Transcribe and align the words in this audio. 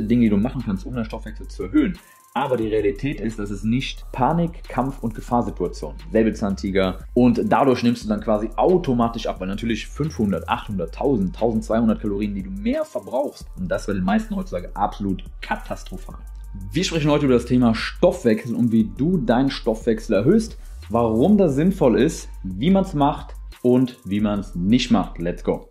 Dinge, 0.00 0.24
die 0.24 0.30
du 0.30 0.36
machen 0.36 0.62
kannst, 0.64 0.86
um 0.86 0.94
deinen 0.94 1.04
Stoffwechsel 1.04 1.48
zu 1.48 1.64
erhöhen. 1.64 1.98
Aber 2.36 2.58
die 2.58 2.68
Realität 2.68 3.18
ist, 3.22 3.38
dass 3.38 3.48
es 3.48 3.64
nicht 3.64 4.04
Panik, 4.12 4.62
Kampf 4.68 5.02
und 5.02 5.14
Gefahrsituation, 5.14 5.94
Säbelzahntiger 6.12 6.98
und 7.14 7.40
dadurch 7.46 7.82
nimmst 7.82 8.04
du 8.04 8.08
dann 8.08 8.20
quasi 8.20 8.50
automatisch 8.56 9.26
ab, 9.26 9.40
weil 9.40 9.48
natürlich 9.48 9.86
500, 9.86 10.46
800, 10.46 10.92
1000, 10.92 11.34
1200 11.34 11.98
Kalorien, 11.98 12.34
die 12.34 12.42
du 12.42 12.50
mehr 12.50 12.84
verbrauchst 12.84 13.46
und 13.58 13.68
das 13.68 13.86
bei 13.86 13.94
den 13.94 14.04
meisten 14.04 14.36
heutzutage 14.36 14.70
absolut 14.76 15.24
katastrophal. 15.40 16.18
Wir 16.70 16.84
sprechen 16.84 17.10
heute 17.10 17.24
über 17.24 17.34
das 17.34 17.46
Thema 17.46 17.74
Stoffwechsel 17.74 18.54
und 18.54 18.70
wie 18.70 18.84
du 18.84 19.16
deinen 19.16 19.50
Stoffwechsel 19.50 20.16
erhöhst, 20.16 20.58
warum 20.90 21.38
das 21.38 21.54
sinnvoll 21.54 21.98
ist, 21.98 22.28
wie 22.42 22.70
man 22.70 22.84
es 22.84 22.92
macht 22.92 23.34
und 23.62 23.98
wie 24.04 24.20
man 24.20 24.40
es 24.40 24.54
nicht 24.54 24.90
macht. 24.90 25.18
Let's 25.18 25.42
go! 25.42 25.68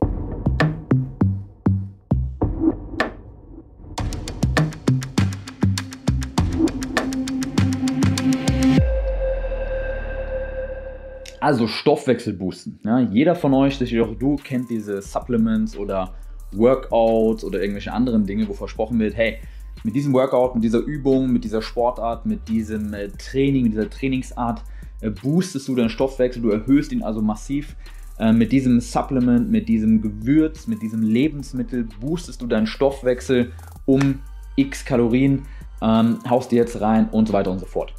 Also 11.39 11.67
Stoffwechsel 11.67 12.33
boosten. 12.33 12.79
Ja, 12.83 12.99
jeder 12.99 13.35
von 13.35 13.53
euch, 13.53 13.77
sicher 13.77 14.03
auch 14.03 14.15
du, 14.15 14.35
kennt 14.37 14.69
diese 14.69 15.01
Supplements 15.01 15.77
oder 15.77 16.13
Workouts 16.51 17.43
oder 17.43 17.59
irgendwelche 17.59 17.91
anderen 17.91 18.25
Dinge, 18.25 18.47
wo 18.47 18.53
versprochen 18.53 18.99
wird, 18.99 19.15
hey, 19.15 19.37
mit 19.83 19.95
diesem 19.95 20.13
Workout, 20.13 20.55
mit 20.55 20.63
dieser 20.63 20.79
Übung, 20.79 21.31
mit 21.31 21.43
dieser 21.43 21.61
Sportart, 21.61 22.25
mit 22.25 22.47
diesem 22.47 22.93
äh, 22.93 23.09
Training, 23.09 23.63
mit 23.63 23.73
dieser 23.73 23.89
Trainingsart 23.89 24.63
äh, 25.01 25.09
boostest 25.09 25.67
du 25.67 25.75
deinen 25.75 25.89
Stoffwechsel, 25.89 26.41
du 26.41 26.49
erhöhst 26.49 26.91
ihn 26.91 27.03
also 27.03 27.21
massiv. 27.21 27.75
Äh, 28.17 28.31
mit 28.31 28.51
diesem 28.51 28.79
Supplement, 28.79 29.51
mit 29.51 29.67
diesem 29.67 30.01
Gewürz, 30.01 30.67
mit 30.67 30.81
diesem 30.81 31.03
Lebensmittel 31.03 31.87
boostest 31.99 32.41
du 32.41 32.47
deinen 32.47 32.67
Stoffwechsel 32.67 33.51
um 33.85 34.19
x 34.55 34.85
Kalorien, 34.85 35.43
ähm, 35.81 36.19
haust 36.29 36.51
dir 36.51 36.57
jetzt 36.57 36.79
rein 36.79 37.09
und 37.09 37.27
so 37.27 37.33
weiter 37.33 37.51
und 37.51 37.59
so 37.59 37.65
fort. 37.65 37.93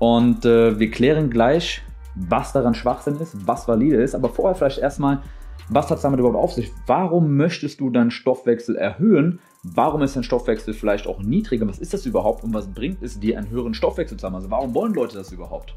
Und 0.00 0.44
äh, 0.44 0.78
wir 0.78 0.90
klären 0.90 1.30
gleich, 1.30 1.82
was 2.14 2.52
daran 2.52 2.74
Schwachsinn 2.74 3.16
ist, 3.20 3.46
was 3.46 3.68
valide 3.68 4.02
ist, 4.02 4.14
aber 4.14 4.28
vorher 4.28 4.54
vielleicht 4.54 4.78
erstmal, 4.78 5.22
was 5.68 5.88
hat 5.90 5.98
es 5.98 6.02
damit 6.02 6.18
überhaupt 6.18 6.38
auf 6.38 6.52
sich? 6.52 6.72
Warum 6.86 7.36
möchtest 7.36 7.80
du 7.80 7.90
deinen 7.90 8.10
Stoffwechsel 8.10 8.76
erhöhen? 8.76 9.38
Warum 9.62 10.02
ist 10.02 10.16
dein 10.16 10.24
Stoffwechsel 10.24 10.74
vielleicht 10.74 11.06
auch 11.06 11.22
niedriger? 11.22 11.68
Was 11.68 11.78
ist 11.78 11.94
das 11.94 12.06
überhaupt 12.06 12.42
und 12.42 12.52
was 12.52 12.66
bringt 12.66 13.02
es 13.02 13.20
dir, 13.20 13.38
einen 13.38 13.50
höheren 13.50 13.74
Stoffwechsel 13.74 14.18
zu 14.18 14.26
haben? 14.26 14.34
Also 14.34 14.50
warum 14.50 14.74
wollen 14.74 14.94
Leute 14.94 15.16
das 15.16 15.30
überhaupt? 15.30 15.74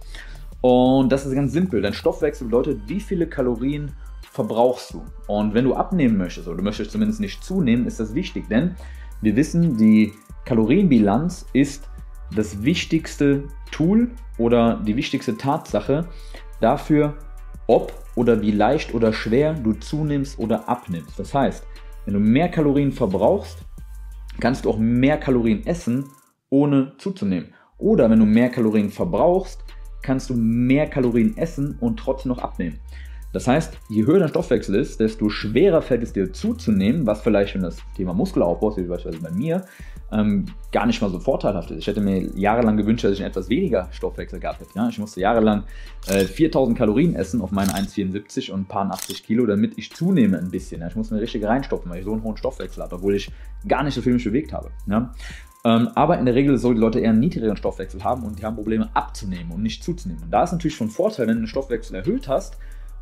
Und 0.61 1.11
das 1.11 1.25
ist 1.25 1.35
ganz 1.35 1.51
simpel. 1.51 1.81
Dein 1.81 1.93
Stoffwechsel 1.93 2.47
bedeutet, 2.47 2.81
wie 2.87 3.01
viele 3.01 3.27
Kalorien 3.27 3.91
verbrauchst 4.31 4.93
du. 4.93 5.03
Und 5.27 5.53
wenn 5.53 5.65
du 5.65 5.75
abnehmen 5.75 6.17
möchtest, 6.17 6.47
oder 6.47 6.57
du 6.57 6.63
möchtest 6.63 6.91
zumindest 6.91 7.19
nicht 7.19 7.43
zunehmen, 7.43 7.85
ist 7.85 7.99
das 7.99 8.15
wichtig, 8.15 8.47
denn 8.49 8.75
wir 9.21 9.35
wissen, 9.35 9.77
die 9.77 10.13
Kalorienbilanz 10.45 11.45
ist 11.53 11.87
das 12.35 12.63
wichtigste 12.63 13.43
Tool 13.71 14.11
oder 14.37 14.81
die 14.85 14.95
wichtigste 14.95 15.37
Tatsache 15.37 16.07
dafür, 16.61 17.15
ob 17.67 17.93
oder 18.15 18.41
wie 18.41 18.51
leicht 18.51 18.93
oder 18.93 19.13
schwer 19.13 19.53
du 19.53 19.73
zunimmst 19.73 20.39
oder 20.39 20.67
abnimmst. 20.69 21.17
Das 21.17 21.33
heißt, 21.33 21.65
wenn 22.05 22.13
du 22.13 22.19
mehr 22.19 22.49
Kalorien 22.49 22.91
verbrauchst, 22.91 23.59
kannst 24.39 24.65
du 24.65 24.69
auch 24.69 24.77
mehr 24.77 25.17
Kalorien 25.17 25.65
essen, 25.65 26.05
ohne 26.49 26.93
zuzunehmen. 26.97 27.53
Oder 27.77 28.09
wenn 28.09 28.19
du 28.19 28.25
mehr 28.25 28.49
Kalorien 28.49 28.89
verbrauchst, 28.89 29.63
kannst 30.01 30.29
du 30.29 30.35
mehr 30.35 30.87
Kalorien 30.87 31.37
essen 31.37 31.77
und 31.79 31.97
trotzdem 31.97 32.29
noch 32.29 32.39
abnehmen. 32.39 32.79
Das 33.31 33.47
heißt, 33.47 33.75
je 33.89 34.05
höher 34.05 34.19
dein 34.19 34.29
Stoffwechsel 34.29 34.75
ist, 34.75 34.99
desto 34.99 35.27
schwerer 35.29 35.81
fällt 35.81 36.03
es 36.03 36.13
dir 36.13 36.31
zuzunehmen, 36.31 37.07
was 37.07 37.21
vielleicht, 37.21 37.55
wenn 37.55 37.63
das 37.63 37.77
Thema 37.97 38.13
Muskelaufbau 38.13 38.69
ist, 38.69 38.77
wie 38.77 38.83
beispielsweise 38.83 39.23
bei 39.23 39.31
mir, 39.31 39.65
ähm, 40.13 40.45
gar 40.71 40.85
nicht 40.85 41.01
mal 41.01 41.09
so 41.09 41.19
vorteilhaft 41.19 41.71
ist. 41.71 41.79
Ich 41.79 41.87
hätte 41.87 42.01
mir 42.01 42.21
jahrelang 42.37 42.77
gewünscht, 42.77 43.03
dass 43.03 43.13
ich 43.13 43.21
etwas 43.21 43.49
weniger 43.49 43.89
Stoffwechsel 43.91 44.39
gehabt 44.39 44.61
hätte. 44.61 44.71
Ja? 44.75 44.87
Ich 44.89 44.99
musste 44.99 45.19
jahrelang 45.19 45.63
äh, 46.07 46.25
4000 46.25 46.77
Kalorien 46.77 47.15
essen 47.15 47.41
auf 47.41 47.51
meine 47.51 47.71
1,74 47.73 48.51
und 48.51 48.61
ein 48.61 48.65
paar 48.65 48.89
80 48.91 49.23
Kilo, 49.23 49.45
damit 49.45 49.77
ich 49.77 49.93
zunehme 49.93 50.37
ein 50.37 50.51
bisschen. 50.51 50.81
Ja? 50.81 50.87
Ich 50.87 50.95
musste 50.95 51.15
mir 51.15 51.21
richtig 51.21 51.43
reinstopfen, 51.43 51.91
weil 51.91 51.99
ich 51.99 52.05
so 52.05 52.13
einen 52.13 52.23
hohen 52.23 52.37
Stoffwechsel 52.37 52.83
hatte, 52.83 52.95
obwohl 52.95 53.15
ich 53.15 53.31
gar 53.67 53.83
nicht 53.83 53.95
so 53.95 54.01
viel 54.01 54.13
mich 54.13 54.23
bewegt 54.23 54.53
habe. 54.53 54.69
Ja? 54.87 55.13
Ähm, 55.65 55.89
aber 55.95 56.19
in 56.19 56.25
der 56.25 56.35
Regel 56.35 56.57
sollen 56.57 56.75
die 56.75 56.81
Leute 56.81 56.99
eher 56.99 57.09
einen 57.09 57.19
niedrigeren 57.19 57.57
Stoffwechsel 57.57 58.03
haben 58.03 58.23
und 58.23 58.39
die 58.39 58.45
haben 58.45 58.55
Probleme 58.55 58.89
abzunehmen 58.93 59.51
und 59.51 59.63
nicht 59.63 59.83
zuzunehmen. 59.83 60.23
Und 60.23 60.31
da 60.31 60.43
ist 60.43 60.51
natürlich 60.51 60.75
schon 60.75 60.89
Vorteil, 60.89 61.27
wenn 61.27 61.35
du 61.35 61.41
den 61.43 61.47
Stoffwechsel 61.47 61.95
erhöht 61.95 62.27
hast, 62.27 62.57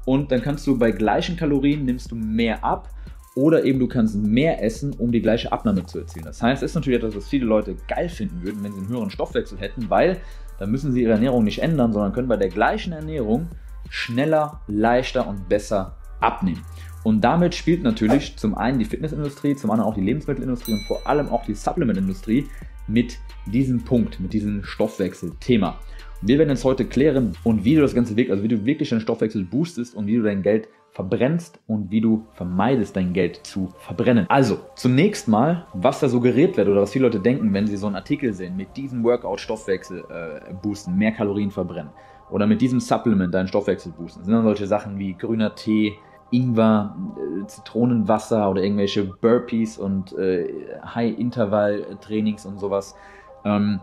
und 0.06 0.32
dann 0.32 0.42
kannst 0.42 0.66
du 0.66 0.80
bei 0.80 0.92
gleichen 0.92 1.38
Kalorien 1.38 1.86
nimmst 1.86 2.12
du 2.12 2.16
mehr 2.16 2.64
ab 2.64 2.90
oder 3.36 3.64
eben 3.64 3.80
du 3.80 3.88
kannst 3.88 4.16
mehr 4.16 4.64
essen, 4.64 4.94
um 4.98 5.12
die 5.12 5.22
gleiche 5.22 5.52
Abnahme 5.52 5.86
zu 5.86 6.00
erzielen. 6.00 6.26
Das 6.26 6.42
heißt, 6.42 6.64
es 6.64 6.72
ist 6.72 6.76
natürlich 6.76 7.00
etwas, 7.00 7.16
was 7.16 7.28
viele 7.28 7.46
Leute 7.46 7.76
geil 7.88 8.10
finden 8.10 8.44
würden, 8.44 8.64
wenn 8.64 8.74
sie 8.74 8.80
einen 8.80 8.90
höheren 8.90 9.10
Stoffwechsel 9.10 9.58
hätten, 9.58 9.90
weil 9.90 10.18
dann 10.60 10.70
müssen 10.70 10.92
sie 10.92 11.02
ihre 11.02 11.14
Ernährung 11.14 11.44
nicht 11.44 11.62
ändern, 11.62 11.94
sondern 11.94 12.14
können 12.14 12.28
bei 12.28 12.38
der 12.38 12.50
gleichen 12.50 12.94
Ernährung 12.94 13.48
schneller, 13.90 14.62
leichter 14.68 15.28
und 15.28 15.50
besser 15.50 15.98
abnehmen. 16.20 16.62
Und 17.04 17.22
damit 17.22 17.56
spielt 17.56 17.84
natürlich 17.84 18.38
zum 18.38 18.56
einen 18.56 18.78
die 18.78 18.86
Fitnessindustrie, 18.86 19.56
zum 19.56 19.72
anderen 19.72 19.90
auch 19.90 19.96
die 19.96 20.02
Lebensmittelindustrie 20.02 20.74
und 20.74 20.84
vor 20.84 21.08
allem 21.08 21.30
auch 21.30 21.46
die 21.46 21.56
Supplementindustrie 21.56 22.46
mit 22.88 23.18
diesem 23.48 23.84
Punkt, 23.84 24.20
mit 24.20 24.34
diesem 24.34 24.64
Stoffwechselthema. 24.64 25.80
Wir 26.22 26.38
werden 26.38 26.50
jetzt 26.50 26.64
heute 26.64 26.86
klären 26.86 27.36
und 27.44 27.66
wie 27.66 27.76
du 27.76 27.82
das 27.82 27.96
Ganze 27.96 28.16
wirklich, 28.16 28.32
also 28.32 28.44
wie 28.44 28.50
du 28.50 28.66
wirklich 28.66 28.90
deinen 28.90 29.02
Stoffwechsel 29.02 29.44
boostest 29.44 29.96
und 29.96 30.06
wie 30.06 30.18
du 30.18 30.22
dein 30.22 30.44
Geld 30.44 30.68
verbrennst 30.92 31.60
und 31.68 31.90
wie 31.90 32.02
du 32.02 32.26
vermeidest, 32.34 32.96
dein 32.96 33.14
Geld 33.14 33.46
zu 33.46 33.70
verbrennen. 33.80 34.26
Also, 34.30 34.60
zunächst 34.76 35.28
mal, 35.28 35.66
was 35.74 36.02
da 36.02 36.10
suggeriert 36.10 36.58
wird 36.58 36.68
oder 36.68 36.82
was 36.82 36.92
viele 36.92 37.06
Leute 37.06 37.20
denken, 37.20 37.54
wenn 37.54 37.68
sie 37.68 37.78
so 37.78 37.88
einen 37.88 37.96
Artikel 37.96 38.34
sehen, 38.34 38.58
mit 38.58 38.76
diesem 38.76 39.04
Workout 39.04 39.40
Stoffwechsel 39.40 40.04
äh, 40.10 40.54
boosten, 40.62 40.98
mehr 40.98 41.14
Kalorien 41.14 41.52
verbrennen 41.52 41.92
oder 42.30 42.46
mit 42.46 42.62
diesem 42.62 42.80
Supplement 42.80 43.34
deinen 43.34 43.48
Stoffwechsel 43.48 43.94
boosten, 43.94 44.24
sind 44.24 44.34
dann 44.34 44.44
solche 44.44 44.68
Sachen 44.68 45.00
wie 45.00 45.14
grüner 45.14 45.56
Tee, 45.56 45.94
Ingwer, 46.32 46.96
äh, 47.18 47.48
Zitronenwasser 47.48 48.50
oder 48.50 48.62
irgendwelche 48.62 49.06
Burpees 49.06 49.78
und 49.78 50.18
äh, 50.18 50.50
High-Intervall-Trainings 50.84 52.46
und 52.46 52.60
sowas. 52.60 52.96
Ähm, 53.46 53.80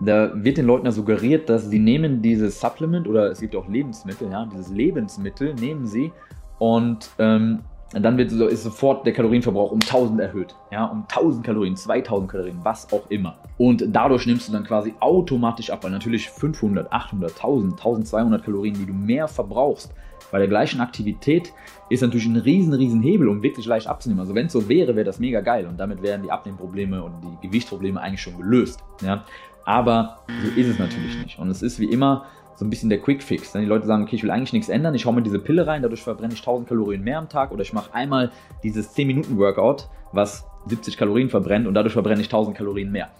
da 0.00 0.30
wird 0.34 0.58
den 0.58 0.66
Leuten 0.66 0.86
ja 0.86 0.92
suggeriert, 0.92 1.48
dass 1.48 1.68
sie 1.68 1.78
nehmen 1.78 2.22
dieses 2.22 2.60
Supplement 2.60 3.08
oder 3.08 3.30
es 3.30 3.40
gibt 3.40 3.56
auch 3.56 3.68
Lebensmittel, 3.68 4.30
ja, 4.30 4.46
dieses 4.46 4.70
Lebensmittel 4.70 5.54
nehmen 5.54 5.86
sie 5.86 6.12
und 6.58 7.10
ähm, 7.18 7.60
dann 7.92 8.18
wird, 8.18 8.32
ist 8.32 8.64
sofort 8.64 9.06
der 9.06 9.12
Kalorienverbrauch 9.12 9.70
um 9.70 9.80
1000 9.80 10.20
erhöht. 10.20 10.54
Ja, 10.72 10.86
um 10.86 11.04
1000 11.08 11.46
Kalorien, 11.46 11.76
2000 11.76 12.30
Kalorien, 12.30 12.58
was 12.62 12.92
auch 12.92 13.08
immer. 13.10 13.38
Und 13.58 13.84
dadurch 13.88 14.26
nimmst 14.26 14.48
du 14.48 14.52
dann 14.52 14.64
quasi 14.64 14.92
automatisch 14.98 15.70
ab, 15.70 15.84
weil 15.84 15.92
natürlich 15.92 16.28
500, 16.28 16.90
800, 16.92 17.30
1000, 17.30 17.72
1200 17.74 18.44
Kalorien, 18.44 18.74
die 18.74 18.86
du 18.86 18.92
mehr 18.92 19.28
verbrauchst, 19.28 19.94
bei 20.32 20.38
der 20.38 20.48
gleichen 20.48 20.80
Aktivität 20.80 21.52
ist 21.88 22.00
natürlich 22.00 22.26
ein 22.26 22.36
riesen, 22.36 22.74
riesen 22.74 23.00
Hebel, 23.00 23.28
um 23.28 23.42
wirklich 23.42 23.66
leicht 23.66 23.86
abzunehmen. 23.86 24.20
Also 24.20 24.34
wenn 24.34 24.46
es 24.46 24.52
so 24.52 24.68
wäre, 24.68 24.96
wäre 24.96 25.04
das 25.04 25.20
mega 25.20 25.40
geil 25.40 25.66
und 25.66 25.78
damit 25.78 26.02
wären 26.02 26.22
die 26.24 26.30
Abnehmprobleme 26.32 27.02
und 27.02 27.12
die 27.22 27.46
Gewichtsprobleme 27.46 28.00
eigentlich 28.00 28.22
schon 28.22 28.36
gelöst. 28.36 28.82
Ja? 29.02 29.24
Aber 29.66 30.20
so 30.42 30.58
ist 30.58 30.68
es 30.68 30.78
natürlich 30.78 31.18
nicht. 31.22 31.38
Und 31.38 31.50
es 31.50 31.60
ist 31.60 31.78
wie 31.78 31.90
immer 31.90 32.24
so 32.54 32.64
ein 32.64 32.70
bisschen 32.70 32.88
der 32.88 33.00
Quick 33.00 33.22
Fix. 33.22 33.52
Dann 33.52 33.62
die 33.62 33.68
Leute 33.68 33.86
sagen, 33.86 34.04
okay, 34.04 34.16
ich 34.16 34.22
will 34.22 34.30
eigentlich 34.30 34.52
nichts 34.52 34.70
ändern, 34.70 34.94
ich 34.94 35.04
hau 35.04 35.12
mir 35.12 35.22
diese 35.22 35.38
Pille 35.38 35.66
rein, 35.66 35.82
dadurch 35.82 36.02
verbrenne 36.02 36.32
ich 36.32 36.40
1000 36.40 36.68
Kalorien 36.68 37.02
mehr 37.02 37.18
am 37.18 37.28
Tag 37.28 37.52
oder 37.52 37.62
ich 37.62 37.72
mache 37.74 37.92
einmal 37.92 38.30
dieses 38.62 38.92
10 38.94 39.06
Minuten 39.06 39.36
Workout, 39.36 39.88
was 40.12 40.46
70 40.66 40.96
Kalorien 40.96 41.28
verbrennt 41.28 41.66
und 41.66 41.74
dadurch 41.74 41.92
verbrenne 41.92 42.20
ich 42.20 42.28
1000 42.28 42.56
Kalorien 42.56 42.90
mehr. 42.90 43.10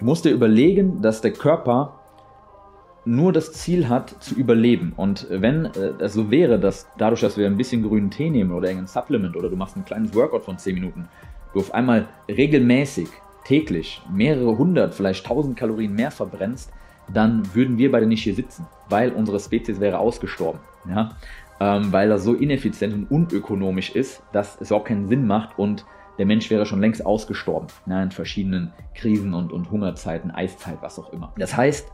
Du 0.00 0.06
musst 0.06 0.24
dir 0.24 0.32
überlegen, 0.32 1.00
dass 1.00 1.20
der 1.20 1.32
Körper 1.32 2.00
nur 3.04 3.32
das 3.32 3.52
Ziel 3.52 3.88
hat, 3.88 4.22
zu 4.22 4.34
überleben. 4.34 4.92
Und 4.96 5.26
wenn 5.28 5.66
äh, 5.66 5.92
es 5.98 6.14
so 6.14 6.30
wäre, 6.30 6.58
dass 6.58 6.88
dadurch, 6.98 7.20
dass 7.20 7.36
wir 7.36 7.46
ein 7.46 7.56
bisschen 7.56 7.82
grünen 7.82 8.10
Tee 8.10 8.30
nehmen 8.30 8.52
oder 8.52 8.68
irgendein 8.68 8.88
Supplement 8.88 9.36
oder 9.36 9.48
du 9.48 9.56
machst 9.56 9.76
ein 9.76 9.84
kleines 9.84 10.14
Workout 10.14 10.44
von 10.44 10.58
10 10.58 10.74
Minuten, 10.74 11.08
du 11.52 11.60
auf 11.60 11.74
einmal 11.74 12.08
regelmäßig, 12.28 13.08
täglich 13.44 14.02
mehrere 14.12 14.56
hundert, 14.56 14.94
vielleicht 14.94 15.26
tausend 15.26 15.56
Kalorien 15.56 15.94
mehr 15.94 16.10
verbrennst, 16.10 16.72
dann 17.12 17.54
würden 17.54 17.78
wir 17.78 17.90
beide 17.90 18.06
nicht 18.06 18.22
hier 18.22 18.34
sitzen, 18.34 18.66
weil 18.88 19.12
unsere 19.12 19.40
Spezies 19.40 19.80
wäre 19.80 19.98
ausgestorben. 19.98 20.60
Ja? 20.88 21.16
Ähm, 21.60 21.92
weil 21.92 22.08
das 22.08 22.24
so 22.24 22.34
ineffizient 22.34 22.94
und 22.94 23.10
unökonomisch 23.10 23.90
ist, 23.90 24.22
dass 24.32 24.60
es 24.60 24.72
auch 24.72 24.84
keinen 24.84 25.08
Sinn 25.08 25.26
macht 25.26 25.58
und 25.58 25.84
der 26.18 26.26
Mensch 26.26 26.50
wäre 26.50 26.66
schon 26.66 26.80
längst 26.80 27.04
ausgestorben. 27.04 27.68
Ja, 27.86 28.02
in 28.02 28.10
verschiedenen 28.10 28.72
Krisen 28.94 29.32
und, 29.34 29.52
und 29.52 29.70
Hungerzeiten, 29.70 30.30
Eiszeit, 30.30 30.78
was 30.80 30.98
auch 30.98 31.12
immer. 31.12 31.32
Das 31.38 31.56
heißt, 31.56 31.90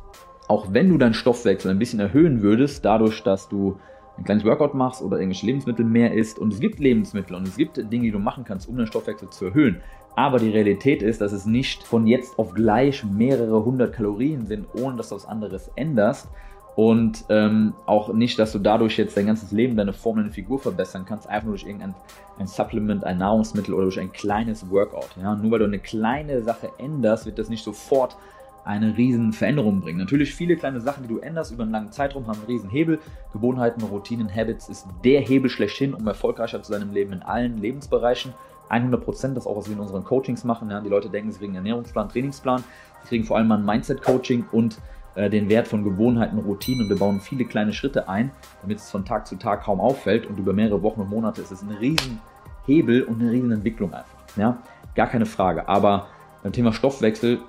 auch 0.49 0.73
wenn 0.73 0.89
du 0.89 0.99
deinen 0.99 1.15
Stoffwechsel 1.15 1.71
ein 1.71 1.79
bisschen 1.79 2.01
erhöhen 2.01 2.43
würdest, 2.43 2.85
dadurch, 2.85 3.23
dass 3.23 3.49
du 3.49 3.79
ein 4.17 4.25
kleines 4.25 4.45
Workout 4.45 4.75
machst 4.75 5.03
oder 5.03 5.19
irgendwelche 5.19 5.47
Lebensmittel 5.47 5.85
mehr 5.85 6.13
isst 6.13 6.39
und 6.39 6.53
es 6.53 6.59
gibt 6.59 6.81
Lebensmittel 6.81 7.37
und 7.37 7.47
es 7.47 7.57
gibt 7.57 7.77
Dinge, 7.77 8.05
die 8.05 8.11
du 8.11 8.19
machen 8.19 8.45
kannst, 8.45 8.69
um 8.69 8.77
deinen 8.77 8.87
Stoffwechsel 8.87 9.31
zu 9.31 9.47
erhöhen. 9.47 9.81
Aber 10.19 10.41
die 10.41 10.51
Realität 10.51 11.01
ist, 11.01 11.21
dass 11.21 11.31
es 11.31 11.47
nicht 11.47 11.85
von 11.85 12.09
jetzt 12.09 12.41
auf 12.41 12.53
gleich 12.53 13.05
mehrere 13.05 13.65
hundert 13.65 13.93
Kalorien 13.93 14.47
sind, 14.47 14.67
ohne 14.75 14.97
dass 14.97 15.11
du 15.11 15.15
was 15.15 15.27
anderes 15.27 15.71
änderst. 15.77 16.27
Und 16.75 17.25
ähm, 17.29 17.75
auch 17.87 18.13
nicht, 18.13 18.37
dass 18.37 18.51
du 18.51 18.59
dadurch 18.59 18.99
jetzt 18.99 19.17
dein 19.17 19.27
ganzes 19.27 19.53
Leben, 19.53 19.77
deine 19.77 19.93
Form, 19.93 20.17
deine 20.17 20.33
Figur 20.33 20.59
verbessern 20.59 21.05
kannst, 21.07 21.29
einfach 21.29 21.45
nur 21.45 21.55
durch 21.55 21.67
irgendein 21.67 21.95
ein 22.37 22.49
Supplement, 22.49 23.05
ein 23.05 23.19
Nahrungsmittel 23.19 23.73
oder 23.73 23.85
durch 23.85 24.01
ein 24.01 24.11
kleines 24.11 24.69
Workout. 24.69 25.11
Ja? 25.23 25.37
Nur 25.37 25.53
weil 25.53 25.61
du 25.61 25.67
eine 25.67 25.79
kleine 25.79 26.43
Sache 26.43 26.71
änderst, 26.79 27.25
wird 27.25 27.39
das 27.39 27.49
nicht 27.49 27.63
sofort 27.63 28.17
eine 28.65 28.97
riesen 28.97 29.33
Veränderung 29.33 29.81
bringen. 29.81 29.99
Natürlich 29.99 30.35
viele 30.35 30.57
kleine 30.57 30.81
Sachen, 30.81 31.05
die 31.05 31.09
du 31.15 31.21
änderst 31.21 31.53
über 31.53 31.63
einen 31.63 31.71
langen 31.71 31.93
Zeitraum, 31.93 32.27
haben 32.27 32.39
einen 32.39 32.49
riesen 32.49 32.71
Hebel. 32.71 32.99
Gewohnheiten, 33.33 33.85
Routinen, 33.85 34.35
Habits 34.35 34.69
ist 34.69 34.85
der 35.05 35.21
Hebel 35.21 35.49
schlechthin, 35.49 35.95
um 35.95 36.05
erfolgreicher 36.09 36.61
zu 36.61 36.73
sein 36.73 36.83
im 36.83 36.93
Leben 36.93 37.13
in 37.13 37.23
allen 37.23 37.59
Lebensbereichen. 37.59 38.35
100 38.69 39.03
Prozent, 39.03 39.37
das 39.37 39.47
auch, 39.47 39.57
was 39.57 39.67
wir 39.67 39.75
in 39.75 39.81
unseren 39.81 40.05
Coachings 40.05 40.45
machen. 40.45 40.71
Ja, 40.71 40.81
die 40.81 40.89
Leute 40.89 41.09
denken, 41.09 41.33
sie 41.33 41.39
kriegen 41.39 41.57
einen 41.57 41.67
Ernährungsplan, 41.67 42.09
Trainingsplan. 42.09 42.65
Sie 43.03 43.09
kriegen 43.09 43.25
vor 43.25 43.37
allem 43.37 43.49
mal 43.49 43.59
ein 43.59 43.65
Mindset-Coaching 43.65 44.47
und 44.53 44.79
äh, 45.15 45.31
den 45.31 45.49
Wert 45.49 45.69
von 45.69 45.85
Gewohnheiten, 45.85 46.39
Routinen 46.39 46.85
und 46.85 46.89
wir 46.91 46.99
bauen 46.99 47.21
viele 47.21 47.45
kleine 47.45 47.73
Schritte 47.73 48.09
ein, 48.09 48.31
damit 48.63 48.79
es 48.79 48.91
von 48.91 49.05
Tag 49.05 49.27
zu 49.27 49.37
Tag 49.37 49.65
kaum 49.65 49.81
auffällt 49.81 50.27
und 50.27 50.39
über 50.39 50.53
mehrere 50.53 50.83
Wochen 50.83 51.01
und 51.01 51.11
Monate 51.11 51.41
ist 51.41 51.51
es 51.51 51.63
ein 51.63 51.71
riesen 51.71 52.21
Hebel 52.67 53.03
und 53.03 53.21
eine 53.21 53.31
riesen 53.31 53.51
Entwicklung 53.51 53.93
einfach. 53.93 54.19
Ja, 54.37 54.59
gar 54.95 55.07
keine 55.07 55.27
Frage. 55.27 55.69
Aber 55.69 56.07
beim 56.43 56.53
Thema 56.53 56.73
Stoffwechsel 56.73 57.41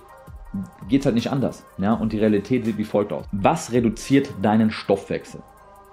geht 0.88 1.02
es 1.02 1.06
halt 1.06 1.16
nicht 1.16 1.32
anders. 1.32 1.66
Ja? 1.78 1.94
Und 1.94 2.14
die 2.14 2.20
Realität 2.20 2.66
sieht 2.66 2.78
wie 2.78 2.84
folgt 2.84 3.14
aus. 3.14 3.26
Was 3.32 3.72
reduziert 3.72 4.30
deinen 4.42 4.72
Stoffwechsel? 4.72 5.42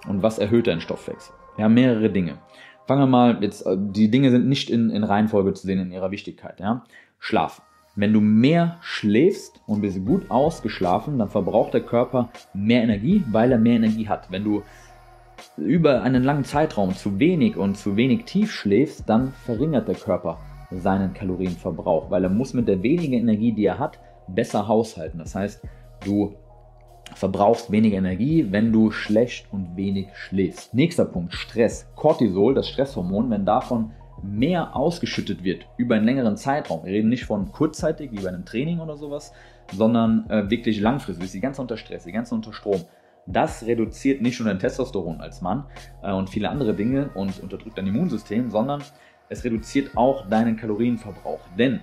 Und 0.07 0.23
was 0.23 0.39
erhöht 0.39 0.67
deinen 0.67 0.81
Stoffwechsel? 0.81 1.33
Haben 1.57 1.73
mehrere 1.73 2.09
Dinge. 2.09 2.37
Fangen 2.87 3.01
wir 3.01 3.07
mal, 3.07 3.43
jetzt, 3.43 3.65
äh, 3.65 3.75
die 3.77 4.09
Dinge 4.09 4.31
sind 4.31 4.47
nicht 4.47 4.69
in, 4.69 4.89
in 4.89 5.03
Reihenfolge 5.03 5.53
zu 5.53 5.67
sehen 5.67 5.79
in 5.79 5.91
ihrer 5.91 6.09
Wichtigkeit. 6.09 6.59
Ja? 6.61 6.85
Schlaf. 7.19 7.61
Wenn 7.97 8.13
du 8.13 8.21
mehr 8.21 8.77
schläfst 8.81 9.59
und 9.65 9.81
bist 9.81 10.05
gut 10.05 10.31
ausgeschlafen, 10.31 11.19
dann 11.19 11.29
verbraucht 11.29 11.73
der 11.73 11.81
Körper 11.81 12.29
mehr 12.53 12.83
Energie, 12.83 13.23
weil 13.31 13.51
er 13.51 13.57
mehr 13.57 13.75
Energie 13.75 14.07
hat. 14.07 14.31
Wenn 14.31 14.43
du 14.43 14.63
über 15.57 16.01
einen 16.03 16.23
langen 16.23 16.45
Zeitraum 16.45 16.95
zu 16.95 17.19
wenig 17.19 17.57
und 17.57 17.75
zu 17.75 17.97
wenig 17.97 18.25
tief 18.25 18.51
schläfst, 18.51 19.09
dann 19.09 19.33
verringert 19.45 19.87
der 19.87 19.95
Körper 19.95 20.39
seinen 20.71 21.13
Kalorienverbrauch, 21.13 22.09
weil 22.09 22.23
er 22.23 22.29
muss 22.29 22.53
mit 22.53 22.67
der 22.67 22.83
wenigen 22.83 23.13
Energie, 23.13 23.51
die 23.51 23.65
er 23.65 23.79
hat, 23.79 23.99
besser 24.27 24.67
haushalten. 24.67 25.19
Das 25.19 25.35
heißt, 25.35 25.61
du 26.05 26.35
verbrauchst 27.15 27.71
weniger 27.71 27.97
Energie, 27.97 28.47
wenn 28.51 28.71
du 28.71 28.91
schlecht 28.91 29.47
und 29.51 29.75
wenig 29.75 30.07
schläfst. 30.15 30.73
Nächster 30.73 31.05
Punkt, 31.05 31.33
Stress. 31.33 31.87
Cortisol, 31.95 32.53
das 32.53 32.69
Stresshormon, 32.69 33.29
wenn 33.29 33.45
davon 33.45 33.91
mehr 34.23 34.75
ausgeschüttet 34.75 35.43
wird 35.43 35.65
über 35.77 35.95
einen 35.95 36.05
längeren 36.05 36.37
Zeitraum, 36.37 36.83
wir 36.83 36.91
reden 36.91 37.09
nicht 37.09 37.25
von 37.25 37.51
kurzzeitig 37.51 38.11
wie 38.11 38.21
bei 38.21 38.29
einem 38.29 38.45
Training 38.45 38.79
oder 38.79 38.97
sowas, 38.97 39.31
sondern 39.73 40.29
äh, 40.29 40.49
wirklich 40.49 40.79
langfristig, 40.79 41.17
du 41.17 41.21
bist 41.21 41.33
die 41.35 41.39
ganze 41.39 41.61
unter 41.61 41.77
Stress, 41.77 42.03
die 42.03 42.11
ganze 42.11 42.33
unter 42.33 42.53
Strom. 42.53 42.81
Das 43.25 43.65
reduziert 43.65 44.21
nicht 44.21 44.39
nur 44.39 44.47
dein 44.47 44.59
Testosteron 44.59 45.19
als 45.19 45.41
Mann 45.41 45.65
äh, 46.01 46.11
und 46.11 46.29
viele 46.29 46.49
andere 46.49 46.73
Dinge 46.73 47.09
und 47.13 47.39
unterdrückt 47.41 47.77
dein 47.77 47.87
Immunsystem, 47.87 48.49
sondern 48.49 48.81
es 49.29 49.43
reduziert 49.43 49.95
auch 49.95 50.27
deinen 50.29 50.55
Kalorienverbrauch. 50.55 51.41
Denn 51.57 51.81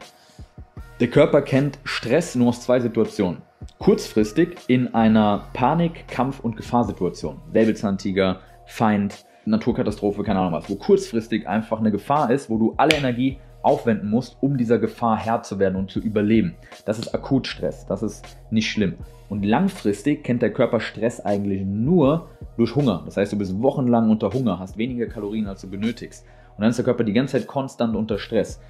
der 1.00 1.08
Körper 1.08 1.42
kennt 1.42 1.78
Stress 1.84 2.34
nur 2.34 2.48
aus 2.48 2.62
zwei 2.62 2.80
Situationen. 2.80 3.42
Kurzfristig 3.78 4.58
in 4.68 4.94
einer 4.94 5.48
Panik-, 5.52 6.08
Kampf- 6.08 6.40
und 6.40 6.56
Gefahrsituation. 6.56 7.40
Säbelzahntiger, 7.52 8.40
Feind, 8.66 9.24
Naturkatastrophe, 9.44 10.22
keine 10.22 10.40
Ahnung 10.40 10.52
was. 10.52 10.70
Wo 10.70 10.76
kurzfristig 10.76 11.46
einfach 11.46 11.80
eine 11.80 11.90
Gefahr 11.90 12.30
ist, 12.30 12.48
wo 12.48 12.58
du 12.58 12.74
alle 12.76 12.96
Energie 12.96 13.38
aufwenden 13.62 14.10
musst, 14.10 14.36
um 14.40 14.56
dieser 14.56 14.78
Gefahr 14.78 15.16
Herr 15.16 15.42
zu 15.42 15.58
werden 15.58 15.76
und 15.76 15.90
zu 15.90 16.00
überleben. 16.00 16.54
Das 16.84 16.98
ist 16.98 17.14
Akutstress. 17.14 17.86
Das 17.86 18.02
ist 18.02 18.24
nicht 18.50 18.70
schlimm. 18.70 18.94
Und 19.28 19.44
langfristig 19.44 20.22
kennt 20.22 20.42
der 20.42 20.52
Körper 20.52 20.80
Stress 20.80 21.20
eigentlich 21.20 21.64
nur 21.64 22.28
durch 22.56 22.76
Hunger. 22.76 23.02
Das 23.04 23.16
heißt, 23.16 23.32
du 23.32 23.38
bist 23.38 23.60
wochenlang 23.62 24.10
unter 24.10 24.32
Hunger, 24.32 24.58
hast 24.58 24.76
weniger 24.76 25.06
Kalorien, 25.06 25.46
als 25.46 25.62
du 25.62 25.70
benötigst. 25.70 26.24
Und 26.56 26.62
dann 26.62 26.70
ist 26.70 26.76
der 26.76 26.84
Körper 26.84 27.04
die 27.04 27.12
ganze 27.12 27.38
Zeit 27.38 27.46
konstant 27.46 27.96
unter 27.96 28.18
Stress. 28.18 28.60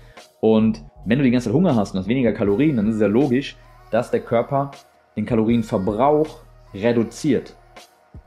Und 0.40 0.82
wenn 1.04 1.18
du 1.18 1.24
die 1.24 1.30
ganze 1.30 1.48
Zeit 1.48 1.54
Hunger 1.54 1.76
hast 1.76 1.92
und 1.92 2.00
hast 2.00 2.08
weniger 2.08 2.32
Kalorien, 2.32 2.76
dann 2.76 2.88
ist 2.88 2.94
es 2.94 3.00
ja 3.00 3.08
logisch, 3.08 3.56
dass 3.90 4.10
der 4.10 4.20
Körper 4.20 4.70
den 5.16 5.26
Kalorienverbrauch 5.26 6.40
reduziert. 6.74 7.54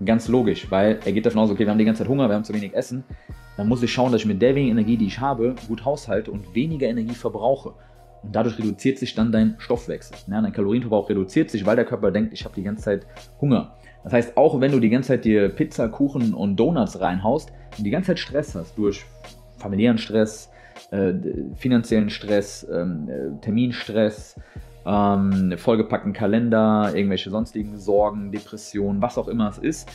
Ganz 0.03 0.27
logisch, 0.27 0.69
weil 0.69 0.99
er 1.05 1.11
geht 1.11 1.25
davon 1.25 1.39
aus, 1.39 1.49
okay, 1.49 1.65
wir 1.65 1.71
haben 1.71 1.77
die 1.77 1.85
ganze 1.85 2.03
Zeit 2.03 2.09
Hunger, 2.09 2.27
wir 2.29 2.35
haben 2.35 2.43
zu 2.43 2.53
wenig 2.53 2.73
Essen. 2.73 3.03
Dann 3.55 3.67
muss 3.67 3.81
ich 3.81 3.91
schauen, 3.91 4.11
dass 4.11 4.21
ich 4.21 4.27
mit 4.27 4.41
der 4.41 4.53
wenigen 4.53 4.71
Energie, 4.71 4.97
die 4.97 5.07
ich 5.07 5.19
habe, 5.19 5.55
gut 5.67 5.83
haushalte 5.85 6.31
und 6.31 6.53
weniger 6.53 6.87
Energie 6.87 7.15
verbrauche. 7.15 7.73
Und 8.23 8.35
dadurch 8.35 8.59
reduziert 8.59 8.99
sich 8.99 9.15
dann 9.15 9.31
dein 9.31 9.55
Stoffwechsel. 9.57 10.17
Ja, 10.27 10.41
dein 10.41 10.51
Kalorienverbrauch 10.51 11.09
reduziert 11.09 11.49
sich, 11.49 11.65
weil 11.65 11.75
der 11.75 11.85
Körper 11.85 12.11
denkt, 12.11 12.33
ich 12.33 12.45
habe 12.45 12.55
die 12.55 12.63
ganze 12.63 12.83
Zeit 12.83 13.07
Hunger. 13.41 13.75
Das 14.03 14.13
heißt, 14.13 14.37
auch 14.37 14.61
wenn 14.61 14.71
du 14.71 14.79
die 14.79 14.89
ganze 14.89 15.09
Zeit 15.09 15.25
dir 15.25 15.49
Pizza, 15.49 15.89
Kuchen 15.89 16.33
und 16.33 16.55
Donuts 16.55 16.99
reinhaust 16.99 17.51
und 17.77 17.83
die 17.83 17.89
ganze 17.89 18.07
Zeit 18.07 18.19
Stress 18.19 18.55
hast 18.55 18.77
durch 18.77 19.05
familiären 19.57 19.97
Stress, 19.97 20.49
äh, 20.91 21.13
finanziellen 21.55 22.09
Stress, 22.09 22.67
ähm, 22.71 23.09
äh, 23.09 23.41
Terminstress, 23.41 24.39
ähm, 24.87 25.53
vollgepackten 25.57 26.13
Kalender, 26.13 26.91
irgendwelche 26.95 27.29
sonstigen 27.29 27.77
Sorgen, 27.77 28.31
Depressionen, 28.31 29.01
was 29.01 29.17
auch 29.17 29.27
immer 29.27 29.49
es 29.49 29.57
ist. 29.57 29.89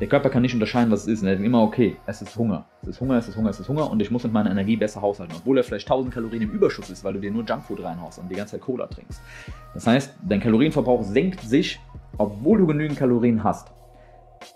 Der 0.00 0.08
Körper 0.08 0.30
kann 0.30 0.42
nicht 0.42 0.54
unterscheiden, 0.54 0.90
was 0.90 1.02
es 1.02 1.08
ist. 1.08 1.22
Und 1.22 1.28
er 1.28 1.34
denkt 1.34 1.46
immer, 1.46 1.62
okay, 1.62 1.96
es 2.06 2.22
ist 2.22 2.36
Hunger. 2.36 2.64
Es 2.82 2.88
ist 2.88 3.00
Hunger, 3.00 3.18
es 3.18 3.28
ist 3.28 3.36
Hunger, 3.36 3.50
es 3.50 3.60
ist 3.60 3.68
Hunger 3.68 3.90
und 3.90 4.00
ich 4.00 4.10
muss 4.10 4.24
mit 4.24 4.32
meiner 4.32 4.50
Energie 4.50 4.76
besser 4.76 5.02
haushalten. 5.02 5.34
Obwohl 5.36 5.58
er 5.58 5.64
vielleicht 5.64 5.86
1000 5.86 6.14
Kalorien 6.14 6.42
im 6.42 6.50
Überschuss 6.50 6.88
ist, 6.90 7.04
weil 7.04 7.14
du 7.14 7.20
dir 7.20 7.30
nur 7.30 7.44
Junkfood 7.44 7.82
reinhaust 7.82 8.18
und 8.18 8.30
die 8.30 8.34
ganze 8.34 8.52
Zeit 8.52 8.62
Cola 8.62 8.86
trinkst. 8.86 9.20
Das 9.74 9.86
heißt, 9.86 10.14
dein 10.28 10.40
Kalorienverbrauch 10.40 11.02
senkt 11.02 11.40
sich, 11.40 11.80
obwohl 12.18 12.58
du 12.58 12.66
genügend 12.66 12.98
Kalorien 12.98 13.44
hast. 13.44 13.72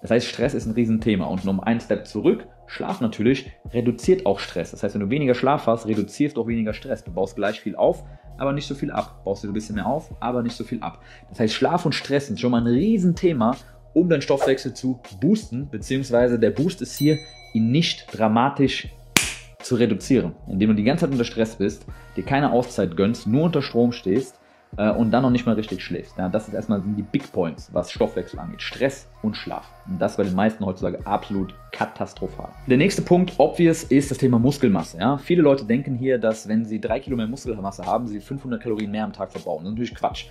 Das 0.02 0.10
heißt, 0.10 0.26
Stress 0.26 0.54
ist 0.54 0.66
ein 0.66 0.72
Riesenthema. 0.72 1.26
Und 1.26 1.46
um 1.46 1.60
einen 1.60 1.80
Step 1.80 2.06
zurück, 2.06 2.46
Schlaf 2.66 3.00
natürlich 3.00 3.52
reduziert 3.72 4.26
auch 4.26 4.40
Stress. 4.40 4.72
Das 4.72 4.82
heißt, 4.82 4.94
wenn 4.94 5.02
du 5.02 5.10
weniger 5.10 5.34
Schlaf 5.34 5.66
hast, 5.66 5.86
reduzierst 5.86 6.36
du 6.36 6.42
auch 6.42 6.48
weniger 6.48 6.72
Stress. 6.72 7.04
Du 7.04 7.12
baust 7.12 7.36
gleich 7.36 7.60
viel 7.60 7.76
auf, 7.76 8.04
aber 8.38 8.52
nicht 8.52 8.66
so 8.66 8.74
viel 8.74 8.90
ab. 8.90 9.24
Baust 9.24 9.44
du 9.44 9.48
ein 9.48 9.52
bisschen 9.52 9.74
mehr 9.74 9.86
auf, 9.86 10.14
aber 10.20 10.42
nicht 10.42 10.56
so 10.56 10.64
viel 10.64 10.82
ab. 10.82 11.02
Das 11.30 11.40
heißt, 11.40 11.54
Schlaf 11.54 11.86
und 11.86 11.94
Stress 11.94 12.26
sind 12.26 12.40
schon 12.40 12.50
mal 12.50 12.60
ein 12.60 12.66
Riesenthema, 12.66 13.56
um 13.94 14.08
deinen 14.08 14.22
Stoffwechsel 14.22 14.74
zu 14.74 15.00
boosten, 15.20 15.68
beziehungsweise 15.70 16.38
der 16.38 16.50
Boost 16.50 16.82
ist 16.82 16.96
hier, 16.96 17.18
ihn 17.54 17.70
nicht 17.70 18.06
dramatisch 18.12 18.88
zu 19.60 19.76
reduzieren. 19.76 20.34
Indem 20.48 20.70
du 20.70 20.76
die 20.76 20.84
ganze 20.84 21.04
Zeit 21.06 21.12
unter 21.12 21.24
Stress 21.24 21.56
bist, 21.56 21.86
dir 22.16 22.24
keine 22.24 22.52
Auszeit 22.52 22.96
gönnst, 22.96 23.26
nur 23.26 23.44
unter 23.44 23.62
Strom 23.62 23.92
stehst 23.92 24.38
äh, 24.76 24.90
und 24.90 25.10
dann 25.10 25.22
noch 25.22 25.30
nicht 25.30 25.46
mal 25.46 25.54
richtig 25.54 25.82
schläfst. 25.82 26.16
Ja, 26.18 26.28
das 26.28 26.48
ist 26.48 26.54
erstmal 26.54 26.82
die 26.84 27.02
Big 27.02 27.32
Points, 27.32 27.70
was 27.72 27.90
Stoffwechsel 27.90 28.38
angeht. 28.38 28.62
Stress 28.62 29.08
und 29.22 29.36
Schlaf. 29.36 29.70
Und 29.88 30.00
das 30.00 30.16
bei 30.16 30.24
den 30.24 30.34
meisten 30.34 30.64
heutzutage 30.64 31.06
absolut 31.06 31.54
katastrophal. 31.72 32.50
Der 32.66 32.76
nächste 32.76 33.02
Punkt, 33.02 33.34
obvious, 33.38 33.84
ist 33.84 34.10
das 34.10 34.18
Thema 34.18 34.38
Muskelmasse. 34.38 34.98
Ja? 34.98 35.18
Viele 35.18 35.42
Leute 35.42 35.64
denken 35.64 35.94
hier, 35.96 36.18
dass 36.18 36.48
wenn 36.48 36.64
sie 36.64 36.80
drei 36.80 37.00
Kilo 37.00 37.16
mehr 37.16 37.26
Muskelmasse 37.26 37.84
haben, 37.84 38.06
sie 38.06 38.20
500 38.20 38.62
Kalorien 38.62 38.90
mehr 38.90 39.04
am 39.04 39.12
Tag 39.12 39.32
verbrauchen. 39.32 39.64
Das 39.64 39.72
ist 39.72 39.78
natürlich 39.78 39.94
Quatsch. 39.94 40.26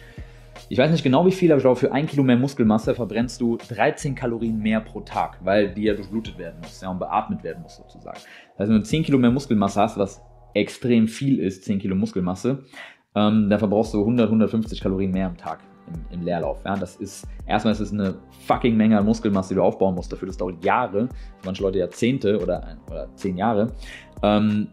Ich 0.70 0.78
weiß 0.78 0.90
nicht 0.90 1.04
genau 1.04 1.26
wie 1.26 1.32
viel, 1.32 1.52
aber 1.52 1.58
ich 1.58 1.64
glaube, 1.64 1.80
für 1.80 1.92
ein 1.92 2.08
Kilo 2.08 2.24
mehr 2.24 2.38
Muskelmasse 2.38 2.96
verbrennst 2.96 3.40
du 3.42 3.58
13 3.58 4.16
Kalorien 4.16 4.58
mehr 4.58 4.80
pro 4.80 5.02
Tag, 5.02 5.38
weil 5.44 5.74
die 5.74 5.84
ja 5.84 5.94
durchblutet 5.94 6.38
werden 6.38 6.60
muss 6.62 6.82
ja, 6.82 6.90
und 6.90 7.00
beatmet 7.00 7.44
werden 7.44 7.62
muss 7.62 7.76
sozusagen. 7.76 8.18
Das 8.18 8.60
heißt, 8.62 8.70
wenn 8.70 8.78
du 8.78 8.84
10 8.84 9.04
Kilo 9.04 9.18
mehr 9.18 9.32
Muskelmasse 9.32 9.82
hast, 9.82 9.98
was 9.98 10.22
extrem 10.54 11.08
viel 11.08 11.40
ist, 11.40 11.66
10 11.66 11.80
Kilo 11.80 11.96
Muskelmasse, 11.96 12.64
ähm, 13.16 13.50
da 13.50 13.58
verbrauchst 13.58 13.94
du 13.94 14.00
100, 14.00 14.28
150 14.28 14.82
Kalorien 14.82 15.12
mehr 15.12 15.28
am 15.28 15.38
Tag 15.38 15.60
im, 15.88 16.20
im, 16.20 16.26
Leerlauf. 16.26 16.60
Ja, 16.66 16.76
das 16.76 16.98
ist 16.98 17.28
erstmal 17.48 17.74
ist 17.74 17.80
es 17.80 17.94
eine 17.94 18.16
fucking 18.46 18.76
Menge 18.76 18.98
an 18.98 19.06
Muskelmasse, 19.06 19.50
die 19.50 19.56
du 19.56 19.64
aufbauen 19.64 19.96
musst. 19.96 20.12
Dafür 20.12 20.28
das 20.28 20.38
dauert 20.38 20.64
Jahre, 20.64 21.08
manche 21.44 21.64
Leute 21.64 21.80
Jahrzehnte 21.80 22.42
oder, 22.42 22.78
oder 22.90 23.08
zehn 23.16 23.38
Jahre. 23.38 23.72
Ähm, 24.22 24.68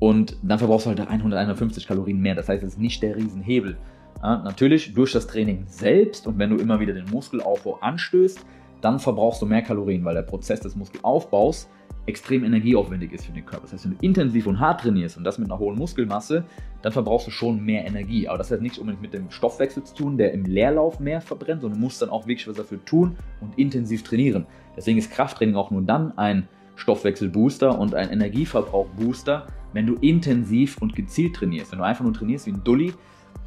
und 0.00 0.36
dann 0.42 0.58
verbrauchst 0.58 0.86
du 0.86 0.90
halt 0.90 1.00
100, 1.00 1.38
150 1.38 1.86
Kalorien 1.86 2.20
mehr. 2.20 2.34
Das 2.34 2.48
heißt, 2.48 2.62
es 2.62 2.74
ist 2.74 2.78
nicht 2.78 3.02
der 3.02 3.16
Riesenhebel. 3.16 3.76
Ja, 4.22 4.38
natürlich 4.38 4.94
durch 4.94 5.12
das 5.12 5.26
Training 5.26 5.64
selbst 5.66 6.26
und 6.26 6.38
wenn 6.38 6.50
du 6.50 6.56
immer 6.56 6.80
wieder 6.80 6.92
den 6.92 7.08
Muskelaufbau 7.10 7.78
anstößt, 7.80 8.44
dann 8.80 8.98
verbrauchst 8.98 9.42
du 9.42 9.46
mehr 9.46 9.62
Kalorien, 9.62 10.04
weil 10.04 10.14
der 10.14 10.22
Prozess 10.22 10.60
des 10.60 10.76
Muskelaufbaus 10.76 11.68
extrem 12.06 12.42
energieaufwendig 12.44 13.12
ist 13.12 13.26
für 13.26 13.32
den 13.32 13.44
Körper. 13.44 13.64
Das 13.64 13.74
heißt, 13.74 13.84
wenn 13.84 13.98
du 13.98 14.04
intensiv 14.04 14.46
und 14.46 14.58
hart 14.58 14.80
trainierst 14.80 15.18
und 15.18 15.24
das 15.24 15.38
mit 15.38 15.50
einer 15.50 15.58
hohen 15.58 15.76
Muskelmasse, 15.76 16.44
dann 16.80 16.92
verbrauchst 16.92 17.26
du 17.26 17.30
schon 17.30 17.62
mehr 17.62 17.84
Energie. 17.86 18.26
Aber 18.28 18.38
das 18.38 18.50
hat 18.50 18.62
nichts 18.62 18.78
unbedingt 18.78 19.02
mit 19.02 19.12
dem 19.12 19.30
Stoffwechsel 19.30 19.84
zu 19.84 19.94
tun, 19.94 20.16
der 20.16 20.32
im 20.32 20.44
Leerlauf 20.44 21.00
mehr 21.00 21.20
verbrennt, 21.20 21.60
sondern 21.60 21.78
du 21.78 21.84
musst 21.84 22.00
dann 22.00 22.08
auch 22.08 22.26
wirklich 22.26 22.48
was 22.48 22.56
dafür 22.56 22.82
tun 22.84 23.16
und 23.40 23.58
intensiv 23.58 24.02
trainieren. 24.02 24.46
Deswegen 24.76 24.98
ist 24.98 25.10
Krafttraining 25.10 25.54
auch 25.54 25.70
nur 25.70 25.82
dann 25.82 26.16
ein 26.16 26.48
Stoffwechselbooster 26.76 27.78
und 27.78 27.94
ein 27.94 28.10
Energieverbrauchbooster, 28.10 29.46
wenn 29.72 29.86
du 29.86 29.94
intensiv 29.96 30.78
und 30.80 30.94
gezielt 30.94 31.36
trainierst. 31.36 31.72
Wenn 31.72 31.80
du 31.80 31.84
einfach 31.84 32.04
nur 32.04 32.14
trainierst 32.14 32.46
wie 32.46 32.52
ein 32.52 32.64
Dulli, 32.64 32.94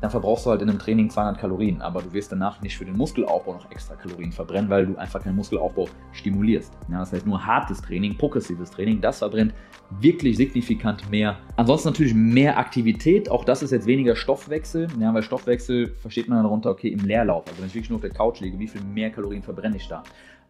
dann 0.01 0.09
verbrauchst 0.09 0.45
du 0.45 0.49
halt 0.49 0.61
in 0.63 0.69
einem 0.69 0.79
Training 0.79 1.09
200 1.09 1.39
Kalorien, 1.39 1.81
aber 1.81 2.01
du 2.01 2.11
wirst 2.11 2.31
danach 2.31 2.59
nicht 2.61 2.75
für 2.75 2.85
den 2.85 2.97
Muskelaufbau 2.97 3.53
noch 3.53 3.69
extra 3.71 3.95
Kalorien 3.95 4.31
verbrennen, 4.31 4.69
weil 4.69 4.87
du 4.87 4.95
einfach 4.97 5.23
keinen 5.23 5.35
Muskelaufbau 5.35 5.87
stimulierst. 6.11 6.73
Ja, 6.91 6.99
das 6.99 7.13
heißt, 7.13 7.27
nur 7.27 7.45
hartes 7.45 7.81
Training, 7.81 8.17
progressives 8.17 8.71
Training, 8.71 8.99
das 8.99 9.19
verbrennt 9.19 9.53
wirklich 9.99 10.37
signifikant 10.37 11.09
mehr. 11.11 11.37
Ansonsten 11.55 11.89
natürlich 11.89 12.15
mehr 12.15 12.57
Aktivität, 12.57 13.29
auch 13.29 13.45
das 13.45 13.61
ist 13.61 13.71
jetzt 13.71 13.85
weniger 13.85 14.15
Stoffwechsel, 14.15 14.87
ja, 14.99 15.13
weil 15.13 15.21
Stoffwechsel 15.21 15.89
versteht 15.89 16.27
man 16.29 16.41
darunter, 16.43 16.71
okay, 16.71 16.87
im 16.87 17.05
Leerlauf, 17.05 17.45
also 17.47 17.59
wenn 17.59 17.67
ich 17.67 17.75
wirklich 17.75 17.89
nur 17.89 17.97
auf 17.97 18.01
der 18.01 18.11
Couch 18.11 18.39
liege, 18.39 18.57
wie 18.57 18.67
viel 18.67 18.81
mehr 18.81 19.11
Kalorien 19.11 19.43
verbrenne 19.43 19.75
ich 19.75 19.87
da? 19.87 20.03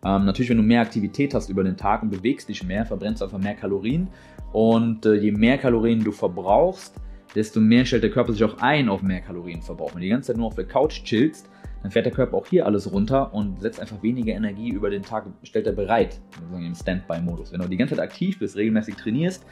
Ähm, 0.03 0.25
natürlich, 0.25 0.49
wenn 0.49 0.57
du 0.57 0.63
mehr 0.63 0.81
Aktivität 0.81 1.33
hast 1.33 1.49
über 1.49 1.63
den 1.63 1.77
Tag 1.77 2.03
und 2.03 2.09
bewegst 2.09 2.49
dich 2.49 2.63
mehr, 2.63 2.85
verbrennst 2.85 3.21
du 3.21 3.25
einfach 3.25 3.37
mehr 3.37 3.55
Kalorien 3.55 4.07
und 4.51 5.05
äh, 5.05 5.15
je 5.15 5.31
mehr 5.31 5.57
Kalorien 5.57 6.03
du 6.03 6.11
verbrauchst, 6.11 6.95
desto 7.35 7.59
mehr 7.59 7.85
stellt 7.85 8.03
der 8.03 8.11
Körper 8.11 8.33
sich 8.33 8.43
auch 8.43 8.57
ein 8.59 8.89
auf 8.89 9.01
mehr 9.01 9.21
Kalorienverbrauch. 9.21 9.93
Wenn 9.93 10.01
du 10.01 10.05
die 10.05 10.09
ganze 10.09 10.27
Zeit 10.27 10.37
nur 10.37 10.47
auf 10.47 10.55
der 10.55 10.65
Couch 10.65 11.03
chillst, 11.03 11.49
dann 11.81 11.91
fährt 11.91 12.05
der 12.05 12.13
Körper 12.13 12.37
auch 12.37 12.45
hier 12.45 12.65
alles 12.65 12.91
runter 12.91 13.33
und 13.33 13.59
setzt 13.61 13.79
einfach 13.79 14.01
weniger 14.03 14.33
Energie 14.33 14.69
über 14.69 14.89
den 14.89 15.01
Tag, 15.01 15.25
stellt 15.43 15.65
er 15.65 15.73
bereit, 15.73 16.19
im 16.53 16.75
Standby-Modus. 16.75 17.51
Wenn 17.51 17.61
du 17.61 17.67
die 17.67 17.77
ganze 17.77 17.95
Zeit 17.95 18.03
aktiv 18.03 18.37
bist, 18.39 18.55
regelmäßig 18.55 18.95
trainierst, 18.95 19.45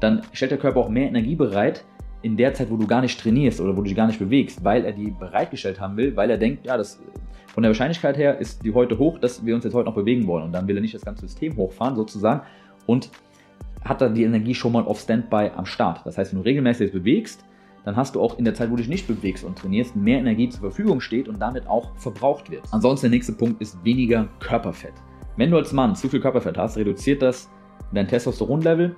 dann 0.00 0.22
stellt 0.32 0.50
der 0.50 0.58
Körper 0.58 0.80
auch 0.80 0.88
mehr 0.88 1.08
Energie 1.08 1.36
bereit 1.36 1.84
in 2.22 2.36
der 2.38 2.54
Zeit, 2.54 2.70
wo 2.70 2.76
du 2.76 2.86
gar 2.86 3.02
nicht 3.02 3.20
trainierst 3.20 3.60
oder 3.60 3.72
wo 3.76 3.82
du 3.82 3.88
dich 3.88 3.96
gar 3.96 4.06
nicht 4.06 4.18
bewegst, 4.18 4.64
weil 4.64 4.84
er 4.84 4.92
die 4.92 5.10
bereitgestellt 5.10 5.78
haben 5.78 5.96
will, 5.98 6.16
weil 6.16 6.30
er 6.30 6.38
denkt, 6.38 6.64
ja, 6.64 6.76
das 6.76 7.00
von 7.48 7.62
der 7.62 7.70
Wahrscheinlichkeit 7.70 8.16
her 8.16 8.38
ist 8.38 8.64
die 8.64 8.72
heute 8.72 8.98
hoch, 8.98 9.18
dass 9.18 9.44
wir 9.44 9.54
uns 9.54 9.62
jetzt 9.62 9.74
heute 9.74 9.86
noch 9.86 9.94
bewegen 9.94 10.26
wollen. 10.26 10.44
Und 10.44 10.52
dann 10.52 10.66
will 10.66 10.76
er 10.76 10.80
nicht 10.80 10.94
das 10.94 11.04
ganze 11.04 11.26
System 11.26 11.56
hochfahren, 11.56 11.94
sozusagen, 11.94 12.42
und 12.86 13.10
hat 13.84 14.00
dann 14.00 14.14
die 14.14 14.24
Energie 14.24 14.54
schon 14.54 14.72
mal 14.72 14.84
auf 14.84 15.00
Standby 15.00 15.50
am 15.54 15.66
Start. 15.66 16.04
Das 16.04 16.18
heißt, 16.18 16.32
wenn 16.32 16.40
du 16.40 16.44
regelmäßig 16.44 16.92
bewegst, 16.92 17.44
dann 17.84 17.96
hast 17.96 18.14
du 18.14 18.22
auch 18.22 18.38
in 18.38 18.44
der 18.44 18.54
Zeit, 18.54 18.70
wo 18.70 18.76
du 18.76 18.82
dich 18.82 18.88
nicht 18.88 19.06
bewegst 19.06 19.44
und 19.44 19.58
trainierst, 19.58 19.94
mehr 19.94 20.18
Energie 20.18 20.48
zur 20.48 20.60
Verfügung 20.60 21.00
steht 21.00 21.28
und 21.28 21.38
damit 21.38 21.66
auch 21.66 21.94
verbraucht 21.96 22.50
wird. 22.50 22.62
Ansonsten 22.70 23.06
der 23.06 23.10
nächste 23.10 23.32
Punkt 23.34 23.60
ist 23.60 23.82
weniger 23.84 24.26
Körperfett. 24.40 24.94
Wenn 25.36 25.50
du 25.50 25.58
als 25.58 25.72
Mann 25.72 25.94
zu 25.94 26.08
viel 26.08 26.20
Körperfett 26.20 26.56
hast, 26.56 26.76
reduziert 26.76 27.20
das 27.20 27.50
dein 27.92 28.08
Testosteronlevel 28.08 28.96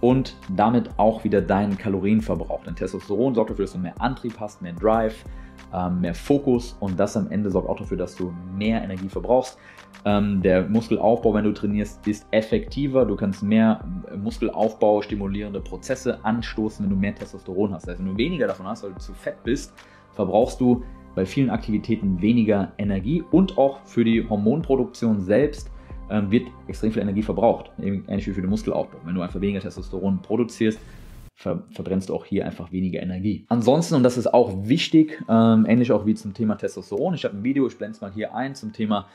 und 0.00 0.36
damit 0.54 0.90
auch 0.98 1.24
wieder 1.24 1.40
deinen 1.40 1.76
Kalorienverbrauch. 1.76 2.64
Dein 2.64 2.76
Testosteron 2.76 3.34
sorgt 3.34 3.50
dafür, 3.50 3.64
dass 3.64 3.72
du 3.72 3.78
mehr 3.78 4.00
Antrieb 4.00 4.38
hast, 4.38 4.60
mehr 4.62 4.72
Drive, 4.72 5.24
ähm, 5.72 6.00
mehr 6.00 6.14
Fokus 6.14 6.76
und 6.80 6.98
das 6.98 7.16
am 7.16 7.30
Ende 7.30 7.50
sorgt 7.50 7.68
auch 7.68 7.78
dafür, 7.78 7.96
dass 7.96 8.14
du 8.14 8.32
mehr 8.56 8.82
Energie 8.82 9.08
verbrauchst. 9.08 9.58
Ähm, 10.04 10.42
der 10.42 10.68
Muskelaufbau, 10.68 11.34
wenn 11.34 11.44
du 11.44 11.52
trainierst, 11.52 12.06
ist 12.06 12.26
effektiver. 12.30 13.04
Du 13.04 13.16
kannst 13.16 13.42
mehr 13.42 13.84
äh, 14.10 14.16
Muskelaufbau 14.16 15.02
stimulierende 15.02 15.60
Prozesse 15.60 16.24
anstoßen, 16.24 16.84
wenn 16.84 16.90
du 16.90 16.96
mehr 16.96 17.14
Testosteron 17.14 17.72
hast. 17.72 17.88
Das 17.88 17.98
wenn 17.98 18.06
du 18.06 18.16
weniger 18.16 18.46
davon 18.46 18.66
hast, 18.66 18.84
weil 18.84 18.92
du 18.92 18.98
zu 18.98 19.14
fett 19.14 19.42
bist, 19.42 19.72
verbrauchst 20.12 20.60
du 20.60 20.84
bei 21.14 21.24
vielen 21.24 21.50
Aktivitäten 21.50 22.20
weniger 22.20 22.72
Energie 22.78 23.24
und 23.30 23.56
auch 23.56 23.80
für 23.84 24.04
die 24.04 24.28
Hormonproduktion 24.28 25.20
selbst 25.20 25.70
ähm, 26.10 26.30
wird 26.30 26.48
extrem 26.68 26.92
viel 26.92 27.02
Energie 27.02 27.22
verbraucht, 27.22 27.70
ähnlich 27.78 28.26
wie 28.26 28.32
für 28.32 28.40
den 28.40 28.50
Muskelaufbau. 28.50 28.98
Wenn 29.04 29.14
du 29.14 29.22
einfach 29.22 29.40
weniger 29.40 29.60
Testosteron 29.60 30.20
produzierst, 30.22 30.78
ver 31.34 31.62
verbrennst 31.70 32.08
du 32.08 32.14
auch 32.14 32.24
hier 32.24 32.46
einfach 32.46 32.72
weniger 32.72 33.02
Energie. 33.02 33.44
Ansonsten, 33.48 33.94
und 33.94 34.02
das 34.02 34.16
ist 34.16 34.32
auch 34.32 34.52
wichtig, 34.68 35.22
ähm, 35.28 35.66
ähnlich 35.68 35.92
auch 35.92 36.06
wie 36.06 36.14
zum 36.14 36.34
Thema 36.34 36.56
Testosteron, 36.56 37.14
ich 37.14 37.24
habe 37.24 37.36
ein 37.36 37.44
Video, 37.44 37.66
ich 37.66 37.76
blende 37.76 37.94
es 37.96 38.00
mal 38.00 38.12
hier 38.12 38.34
ein 38.34 38.54
zum 38.54 38.72
Thema 38.72 39.06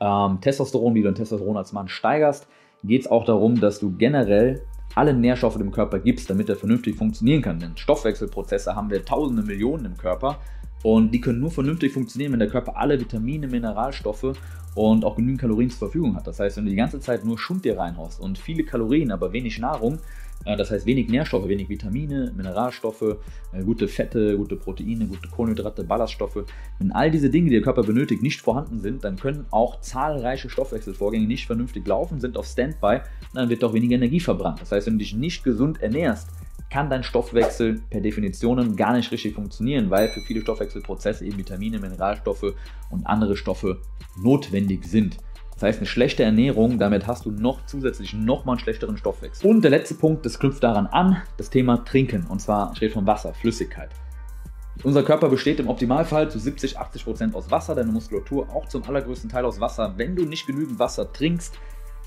ähm, 0.00 0.40
Testosteron, 0.40 0.94
wie 0.94 1.02
du 1.02 1.12
Testosteron 1.12 1.56
als 1.56 1.72
Mann 1.72 1.88
steigerst, 1.88 2.46
geht 2.84 3.02
es 3.02 3.10
auch 3.10 3.24
darum, 3.24 3.60
dass 3.60 3.80
du 3.80 3.96
generell 3.96 4.62
alle 4.94 5.14
Nährstoffe 5.14 5.56
dem 5.56 5.70
Körper 5.70 5.98
gibst, 6.00 6.28
damit 6.30 6.48
er 6.48 6.56
vernünftig 6.56 6.96
funktionieren 6.96 7.42
kann. 7.42 7.60
Denn 7.60 7.76
Stoffwechselprozesse 7.76 8.74
haben 8.74 8.90
wir 8.90 9.04
tausende 9.04 9.42
Millionen 9.42 9.84
im 9.84 9.96
Körper 9.96 10.38
und 10.82 11.12
die 11.12 11.20
können 11.20 11.40
nur 11.40 11.50
vernünftig 11.50 11.92
funktionieren, 11.92 12.32
wenn 12.32 12.38
der 12.38 12.48
Körper 12.48 12.76
alle 12.76 12.98
Vitamine, 12.98 13.46
Mineralstoffe 13.48 14.32
und 14.74 15.04
auch 15.04 15.16
genügend 15.16 15.40
Kalorien 15.40 15.70
zur 15.70 15.78
Verfügung 15.78 16.16
hat. 16.16 16.26
Das 16.26 16.40
heißt, 16.40 16.56
wenn 16.56 16.64
du 16.64 16.70
die 16.70 16.76
ganze 16.76 17.00
Zeit 17.00 17.24
nur 17.24 17.38
Schund 17.38 17.64
dir 17.64 17.78
reinhaust 17.78 18.20
und 18.20 18.38
viele 18.38 18.64
Kalorien, 18.64 19.10
aber 19.10 19.32
wenig 19.32 19.58
Nahrung, 19.58 19.98
äh, 20.44 20.56
das 20.56 20.70
heißt 20.70 20.86
wenig 20.86 21.08
Nährstoffe, 21.08 21.48
wenig 21.48 21.68
Vitamine, 21.68 22.32
Mineralstoffe, 22.36 23.16
äh, 23.52 23.62
gute 23.62 23.88
Fette, 23.88 24.36
gute 24.36 24.56
Proteine, 24.56 25.06
gute 25.06 25.28
Kohlenhydrate, 25.28 25.84
Ballaststoffe. 25.84 26.44
Wenn 26.78 26.92
all 26.92 27.10
diese 27.10 27.30
Dinge, 27.30 27.50
die 27.50 27.56
der 27.56 27.62
Körper 27.62 27.82
benötigt, 27.82 28.22
nicht 28.22 28.40
vorhanden 28.40 28.78
sind, 28.78 29.04
dann 29.04 29.16
können 29.16 29.46
auch 29.50 29.80
zahlreiche 29.80 30.48
Stoffwechselvorgänge 30.48 31.26
nicht 31.26 31.46
vernünftig 31.46 31.86
laufen, 31.86 32.20
sind 32.20 32.36
auf 32.36 32.46
Standby, 32.46 33.00
dann 33.34 33.48
wird 33.50 33.64
auch 33.64 33.74
weniger 33.74 33.96
Energie 33.96 34.20
verbrannt. 34.20 34.60
Das 34.60 34.72
heißt, 34.72 34.86
wenn 34.86 34.94
du 34.94 35.00
dich 35.00 35.14
nicht 35.14 35.44
gesund 35.44 35.82
ernährst, 35.82 36.30
kann 36.70 36.88
dein 36.88 37.02
Stoffwechsel 37.02 37.82
per 37.90 38.00
Definition 38.00 38.76
gar 38.76 38.94
nicht 38.94 39.10
richtig 39.10 39.34
funktionieren, 39.34 39.90
weil 39.90 40.08
für 40.08 40.20
viele 40.20 40.40
Stoffwechselprozesse 40.40 41.24
eben 41.24 41.36
Vitamine, 41.36 41.80
Mineralstoffe 41.80 42.54
und 42.90 43.06
andere 43.06 43.36
Stoffe 43.36 43.82
notwendig 44.16 44.84
sind. 44.84 45.18
Das 45.54 45.64
heißt, 45.64 45.80
eine 45.80 45.86
schlechte 45.86 46.22
Ernährung, 46.22 46.78
damit 46.78 47.06
hast 47.06 47.26
du 47.26 47.30
noch 47.30 47.66
zusätzlich 47.66 48.14
nochmal 48.14 48.54
einen 48.54 48.62
schlechteren 48.62 48.96
Stoffwechsel. 48.96 49.50
Und 49.50 49.62
der 49.62 49.70
letzte 49.70 49.94
Punkt, 49.94 50.24
das 50.24 50.38
knüpft 50.38 50.62
daran 50.62 50.86
an, 50.86 51.20
das 51.36 51.50
Thema 51.50 51.84
Trinken. 51.84 52.24
Und 52.26 52.40
zwar, 52.40 52.72
ich 52.74 52.80
rede 52.80 52.94
von 52.94 53.06
Wasser, 53.06 53.34
Flüssigkeit. 53.34 53.90
Unser 54.82 55.02
Körper 55.02 55.28
besteht 55.28 55.60
im 55.60 55.68
Optimalfall 55.68 56.30
zu 56.30 56.38
70, 56.38 56.78
80 56.78 57.04
Prozent 57.04 57.34
aus 57.34 57.50
Wasser, 57.50 57.74
deine 57.74 57.92
Muskulatur 57.92 58.48
auch 58.48 58.66
zum 58.68 58.82
allergrößten 58.84 59.28
Teil 59.28 59.44
aus 59.44 59.60
Wasser. 59.60 59.92
Wenn 59.98 60.16
du 60.16 60.24
nicht 60.24 60.46
genügend 60.46 60.78
Wasser 60.78 61.12
trinkst, 61.12 61.58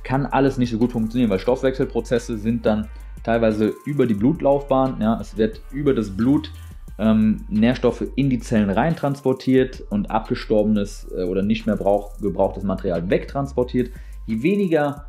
kann 0.04 0.26
alles 0.26 0.58
nicht 0.58 0.72
so 0.72 0.78
gut 0.78 0.92
funktionieren, 0.92 1.30
weil 1.30 1.40
Stoffwechselprozesse 1.40 2.38
sind 2.38 2.66
dann 2.66 2.88
teilweise 3.24 3.74
über 3.86 4.06
die 4.06 4.14
Blutlaufbahn. 4.14 5.02
Ja, 5.02 5.20
es 5.20 5.38
wird 5.38 5.62
über 5.72 5.94
das 5.94 6.10
Blut 6.10 6.52
ähm, 7.00 7.46
Nährstoffe 7.50 8.06
in 8.16 8.30
die 8.30 8.40
Zellen 8.40 8.70
rein 8.70 8.96
transportiert 8.96 9.84
und 9.90 10.12
abgestorbenes 10.12 11.08
äh, 11.16 11.24
oder 11.24 11.42
nicht 11.42 11.66
mehr 11.66 11.76
brauch, 11.76 12.18
gebrauchtes 12.20 12.64
Material 12.64 13.10
wegtransportiert. 13.10 13.92
Je 14.28 14.44
weniger 14.44 15.08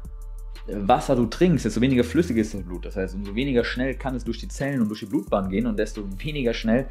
äh, 0.66 0.74
Wasser 0.76 1.16
du 1.16 1.26
trinkst, 1.26 1.64
desto 1.64 1.80
weniger 1.80 2.04
flüssig 2.04 2.36
ist 2.36 2.54
das 2.54 2.62
Blut. 2.62 2.86
Das 2.86 2.96
heißt, 2.96 3.14
umso 3.14 3.34
weniger 3.34 3.64
schnell 3.64 3.94
kann 3.94 4.14
es 4.14 4.24
durch 4.24 4.38
die 4.38 4.48
Zellen 4.48 4.80
und 4.80 4.88
durch 4.88 5.00
die 5.00 5.06
Blutbahn 5.06 5.50
gehen 5.50 5.66
und 5.66 5.78
desto 5.78 6.04
weniger 6.22 6.54
schnell 6.54 6.86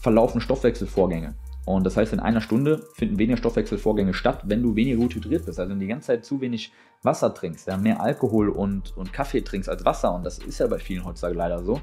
verlaufen 0.00 0.40
Stoffwechselvorgänge. 0.40 1.34
Und 1.66 1.84
das 1.84 1.96
heißt, 1.96 2.12
in 2.12 2.20
einer 2.20 2.40
Stunde 2.40 2.86
finden 2.94 3.18
weniger 3.18 3.36
Stoffwechselvorgänge 3.36 4.14
statt, 4.14 4.42
wenn 4.44 4.62
du 4.62 4.76
weniger 4.76 4.98
gut 4.98 5.14
hydriert 5.16 5.46
bist. 5.46 5.58
Also 5.58 5.68
wenn 5.68 5.80
du 5.80 5.84
die 5.84 5.90
ganze 5.90 6.06
Zeit 6.06 6.24
zu 6.24 6.40
wenig 6.40 6.72
Wasser 7.02 7.34
trinkst, 7.34 7.66
ja, 7.66 7.76
mehr 7.76 8.00
Alkohol 8.00 8.48
und, 8.50 8.96
und 8.96 9.12
Kaffee 9.12 9.42
trinkst 9.42 9.68
als 9.68 9.84
Wasser, 9.84 10.14
und 10.14 10.24
das 10.24 10.38
ist 10.38 10.60
ja 10.60 10.68
bei 10.68 10.78
vielen 10.78 11.04
heutzutage 11.04 11.34
leider 11.34 11.64
so, 11.64 11.80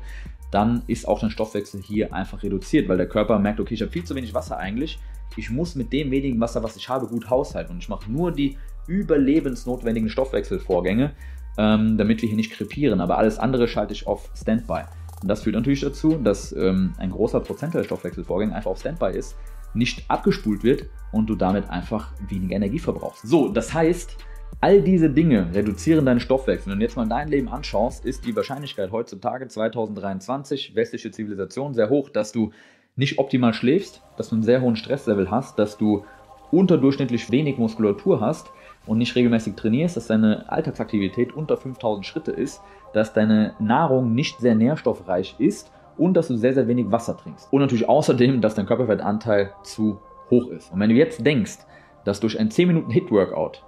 dann 0.51 0.83
ist 0.87 1.05
auch 1.05 1.19
dein 1.19 1.31
Stoffwechsel 1.31 1.81
hier 1.81 2.13
einfach 2.13 2.43
reduziert, 2.43 2.87
weil 2.87 2.95
der 2.95 3.09
Körper 3.09 3.37
merkt, 3.39 3.59
okay, 3.59 3.73
ich 3.73 3.81
habe 3.81 3.91
viel 3.91 4.05
zu 4.05 4.15
wenig 4.15 4.33
Wasser 4.33 4.57
eigentlich. 4.57 4.99
Ich 5.35 5.49
muss 5.49 5.75
mit 5.75 5.91
dem 5.91 6.11
wenigen 6.11 6.39
Wasser, 6.39 6.63
was 6.63 6.77
ich 6.77 6.87
habe, 6.87 7.07
gut 7.07 7.29
haushalten. 7.29 7.73
Und 7.73 7.79
ich 7.79 7.89
mache 7.89 8.09
nur 8.09 8.31
die 8.31 8.57
überlebensnotwendigen 8.87 10.09
Stoffwechselvorgänge, 10.09 11.11
ähm, 11.57 11.97
damit 11.97 12.21
wir 12.21 12.29
hier 12.29 12.37
nicht 12.37 12.51
krepieren. 12.51 13.01
Aber 13.01 13.17
alles 13.17 13.37
andere 13.37 13.67
schalte 13.67 13.93
ich 13.93 14.07
auf 14.07 14.29
Standby. 14.33 14.83
Und 15.21 15.27
das 15.27 15.41
führt 15.41 15.55
natürlich 15.55 15.81
dazu, 15.81 16.17
dass 16.23 16.53
ähm, 16.53 16.93
ein 16.99 17.09
großer 17.09 17.39
Prozentteil 17.39 17.81
der 17.81 17.87
Stoffwechselvorgänge 17.87 18.53
einfach 18.53 18.71
auf 18.71 18.79
Standby 18.79 19.17
ist, 19.17 19.35
nicht 19.73 20.09
abgespult 20.09 20.63
wird 20.63 20.85
und 21.11 21.29
du 21.29 21.35
damit 21.35 21.69
einfach 21.69 22.11
weniger 22.27 22.55
Energie 22.55 22.79
verbrauchst. 22.79 23.23
So, 23.27 23.49
das 23.49 23.73
heißt, 23.73 24.17
All 24.61 24.81
diese 24.81 25.09
Dinge 25.09 25.53
reduzieren 25.53 26.05
deinen 26.05 26.19
Stoffwechsel. 26.19 26.71
Wenn 26.71 26.79
du 26.79 26.85
jetzt 26.85 26.95
mal 26.95 27.07
dein 27.07 27.27
Leben 27.27 27.49
anschaust, 27.49 28.05
ist 28.05 28.25
die 28.25 28.35
Wahrscheinlichkeit 28.35 28.91
heutzutage 28.91 29.47
2023 29.47 30.75
westliche 30.75 31.11
Zivilisation 31.11 31.73
sehr 31.73 31.89
hoch, 31.89 32.09
dass 32.09 32.31
du 32.31 32.51
nicht 32.95 33.19
optimal 33.19 33.53
schläfst, 33.53 34.01
dass 34.15 34.29
du 34.29 34.35
einen 34.35 34.43
sehr 34.43 34.61
hohen 34.61 34.75
Stresslevel 34.75 35.29
hast, 35.31 35.59
dass 35.59 35.77
du 35.77 36.05
unterdurchschnittlich 36.51 37.29
wenig 37.31 37.57
Muskulatur 37.57 38.21
hast 38.21 38.51
und 38.85 38.99
nicht 38.99 39.15
regelmäßig 39.15 39.55
trainierst, 39.55 39.97
dass 39.97 40.07
deine 40.07 40.49
Alltagsaktivität 40.49 41.33
unter 41.33 41.57
5000 41.57 42.05
Schritte 42.05 42.31
ist, 42.31 42.61
dass 42.93 43.13
deine 43.13 43.55
Nahrung 43.59 44.13
nicht 44.13 44.39
sehr 44.39 44.55
nährstoffreich 44.55 45.35
ist 45.39 45.71
und 45.97 46.15
dass 46.15 46.27
du 46.27 46.37
sehr, 46.37 46.53
sehr 46.53 46.67
wenig 46.67 46.91
Wasser 46.91 47.17
trinkst. 47.17 47.51
Und 47.51 47.61
natürlich 47.61 47.87
außerdem, 47.87 48.41
dass 48.41 48.55
dein 48.55 48.65
Körperfettanteil 48.65 49.51
zu 49.63 49.99
hoch 50.29 50.47
ist. 50.47 50.71
Und 50.71 50.79
wenn 50.79 50.89
du 50.89 50.95
jetzt 50.95 51.25
denkst, 51.25 51.59
dass 52.03 52.19
durch 52.19 52.39
ein 52.39 52.51
10 52.51 52.67
Minuten 52.67 52.91
Hit-Workout 52.91 53.63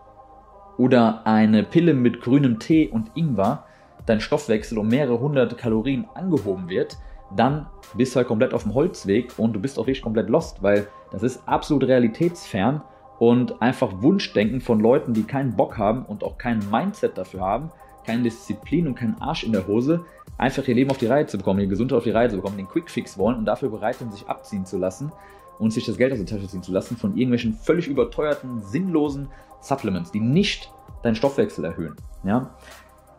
oder 0.78 1.26
eine 1.26 1.64
Pille 1.64 1.94
mit 1.94 2.22
grünem 2.22 2.60
Tee 2.60 2.90
und 2.90 3.12
Ingwer 3.16 3.66
dein 4.06 4.20
Stoffwechsel 4.20 4.78
um 4.78 4.88
mehrere 4.88 5.20
hundert 5.20 5.58
Kalorien 5.58 6.06
angehoben 6.14 6.70
wird, 6.70 6.98
dann 7.36 7.68
bist 7.96 8.14
du 8.14 8.18
halt 8.18 8.28
komplett 8.28 8.54
auf 8.54 8.64
dem 8.64 8.74
Holzweg 8.74 9.32
und 9.38 9.54
du 9.54 9.60
bist 9.60 9.80
auch 9.80 9.88
richtig 9.88 10.04
komplett 10.04 10.30
lost, 10.30 10.62
weil 10.62 10.88
das 11.12 11.24
ist 11.24 11.48
absolut 11.48 11.86
realitätsfern 11.86 12.82
und 13.20 13.62
einfach 13.62 14.02
Wunschdenken 14.02 14.62
von 14.62 14.80
Leuten, 14.80 15.14
die 15.14 15.24
keinen 15.24 15.56
Bock 15.56 15.78
haben 15.78 16.06
und 16.06 16.24
auch 16.24 16.38
kein 16.38 16.60
Mindset 16.70 17.18
dafür 17.18 17.42
haben, 17.42 17.72
keine 18.06 18.24
Disziplin 18.24 18.88
und 18.88 18.96
keinen 18.96 19.20
Arsch 19.22 19.44
in 19.44 19.54
der 19.54 19.68
Hose, 19.68 20.06
einfach 20.38 20.68
ihr 20.68 20.76
Leben 20.76 20.92
auf 20.92 20.98
die 20.98 21.08
Reihe 21.08 21.26
zu 21.26 21.38
bekommen, 21.38 21.60
ihr 21.60 21.68
Gesundheit 21.68 21.98
auf 21.98 22.04
die 22.04 22.12
Reihe 22.12 22.30
zu 22.30 22.36
bekommen, 22.38 22.58
den 22.58 22.68
Quickfix 22.68 23.18
wollen 23.18 23.38
und 23.38 23.46
dafür 23.46 23.70
bereit 23.70 23.96
sind, 23.96 24.12
sich 24.14 24.28
abziehen 24.28 24.66
zu 24.66 24.78
lassen 24.78 25.12
und 25.60 25.72
sich 25.72 25.86
das 25.86 25.98
Geld 25.98 26.12
aus 26.12 26.20
der 26.20 26.28
Tasche 26.28 26.48
ziehen 26.48 26.64
zu 26.64 26.72
lassen 26.72 26.98
von 26.98 27.16
irgendwelchen 27.16 27.54
völlig 27.54 27.88
überteuerten, 27.88 28.62
sinnlosen 28.62 29.30
Supplements, 29.62 30.12
die 30.12 30.20
nicht 30.20 30.72
deinen 31.04 31.16
Stoffwechsel 31.16 31.66
erhöhen. 31.66 31.96
Ja? 32.24 32.52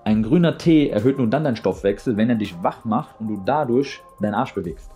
Ein 0.05 0.23
grüner 0.23 0.59
Tee 0.59 0.91
erhöht 0.91 1.19
nur 1.19 1.27
dann 1.27 1.45
deinen 1.45 1.57
Stoffwechsel, 1.57 2.17
wenn 2.17 2.29
er 2.29 2.37
dich 2.37 2.55
wach 2.63 2.85
macht 2.85 3.21
und 3.21 3.29
du 3.29 3.43
dadurch 3.45 4.03
deinen 4.21 4.35
Arsch 4.35 4.55
bewegst. 4.55 4.91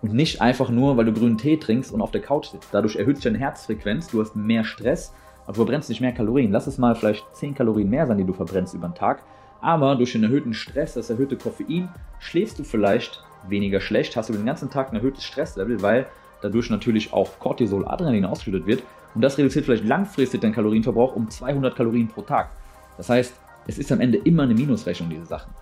Und 0.00 0.14
nicht 0.14 0.40
einfach 0.40 0.70
nur, 0.70 0.96
weil 0.96 1.06
du 1.06 1.12
grünen 1.12 1.38
Tee 1.38 1.56
trinkst 1.56 1.92
und 1.92 2.00
auf 2.00 2.12
der 2.12 2.20
Couch 2.20 2.46
sitzt. 2.46 2.68
Dadurch 2.70 2.94
erhöht 2.94 3.16
sich 3.16 3.24
deine 3.24 3.38
Herzfrequenz, 3.38 4.06
du 4.08 4.20
hast 4.20 4.36
mehr 4.36 4.62
Stress, 4.62 5.12
aber 5.42 5.54
du 5.54 5.56
verbrennst 5.56 5.88
nicht 5.88 6.00
mehr 6.00 6.12
Kalorien. 6.12 6.52
Lass 6.52 6.68
es 6.68 6.78
mal 6.78 6.94
vielleicht 6.94 7.24
10 7.34 7.56
Kalorien 7.56 7.90
mehr 7.90 8.06
sein, 8.06 8.18
die 8.18 8.24
du 8.24 8.32
verbrennst 8.32 8.74
über 8.74 8.86
den 8.86 8.94
Tag. 8.94 9.24
Aber 9.60 9.96
durch 9.96 10.12
den 10.12 10.22
erhöhten 10.22 10.54
Stress, 10.54 10.94
das 10.94 11.10
erhöhte 11.10 11.36
Koffein, 11.36 11.88
schläfst 12.20 12.58
du 12.58 12.64
vielleicht 12.64 13.22
weniger 13.48 13.80
schlecht, 13.80 14.16
hast 14.16 14.28
du 14.28 14.32
den 14.32 14.46
ganzen 14.46 14.70
Tag 14.70 14.92
ein 14.92 14.96
erhöhtes 14.96 15.24
Stresslevel, 15.24 15.82
weil 15.82 16.06
dadurch 16.42 16.70
natürlich 16.70 17.12
auch 17.12 17.38
Cortisol, 17.38 17.86
Adrenalin 17.86 18.24
ausgeschüttet 18.24 18.66
wird. 18.66 18.82
Und 19.14 19.22
das 19.22 19.38
reduziert 19.38 19.64
vielleicht 19.64 19.84
langfristig 19.84 20.40
deinen 20.40 20.54
Kalorienverbrauch 20.54 21.16
um 21.16 21.28
200 21.28 21.74
Kalorien 21.74 22.08
pro 22.08 22.22
Tag. 22.22 22.50
Das 22.96 23.08
heißt, 23.08 23.34
es 23.66 23.78
ist 23.78 23.90
am 23.90 24.00
Ende 24.00 24.18
immer 24.18 24.44
eine 24.44 24.54
Minusrechnung, 24.54 25.10
diese 25.10 25.26
Sachen. 25.26 25.52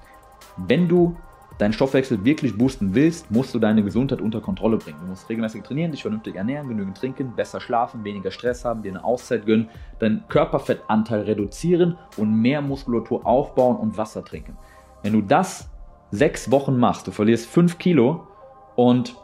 Wenn 0.56 0.88
du 0.88 1.16
deinen 1.58 1.72
Stoffwechsel 1.72 2.24
wirklich 2.24 2.56
boosten 2.56 2.94
willst, 2.94 3.30
musst 3.30 3.54
du 3.54 3.58
deine 3.58 3.82
Gesundheit 3.82 4.20
unter 4.20 4.40
Kontrolle 4.40 4.76
bringen. 4.76 4.98
Du 5.00 5.06
musst 5.06 5.28
regelmäßig 5.28 5.62
trainieren, 5.62 5.90
dich 5.90 6.02
vernünftig 6.02 6.36
ernähren, 6.36 6.68
genügend 6.68 6.96
trinken, 6.96 7.32
besser 7.34 7.60
schlafen, 7.60 8.04
weniger 8.04 8.30
Stress 8.30 8.64
haben, 8.64 8.82
dir 8.82 8.92
eine 8.92 9.04
Auszeit 9.04 9.46
gönnen, 9.46 9.68
deinen 9.98 10.24
Körperfettanteil 10.28 11.22
reduzieren 11.22 11.96
und 12.16 12.40
mehr 12.40 12.60
Muskulatur 12.60 13.26
aufbauen 13.26 13.76
und 13.76 13.96
Wasser 13.96 14.24
trinken. 14.24 14.56
Wenn 15.02 15.14
du 15.14 15.22
das 15.22 15.70
sechs 16.10 16.50
Wochen 16.50 16.78
machst, 16.78 17.06
du 17.06 17.10
verlierst 17.10 17.46
fünf 17.46 17.78
Kilo 17.78 18.26
und 18.74 19.16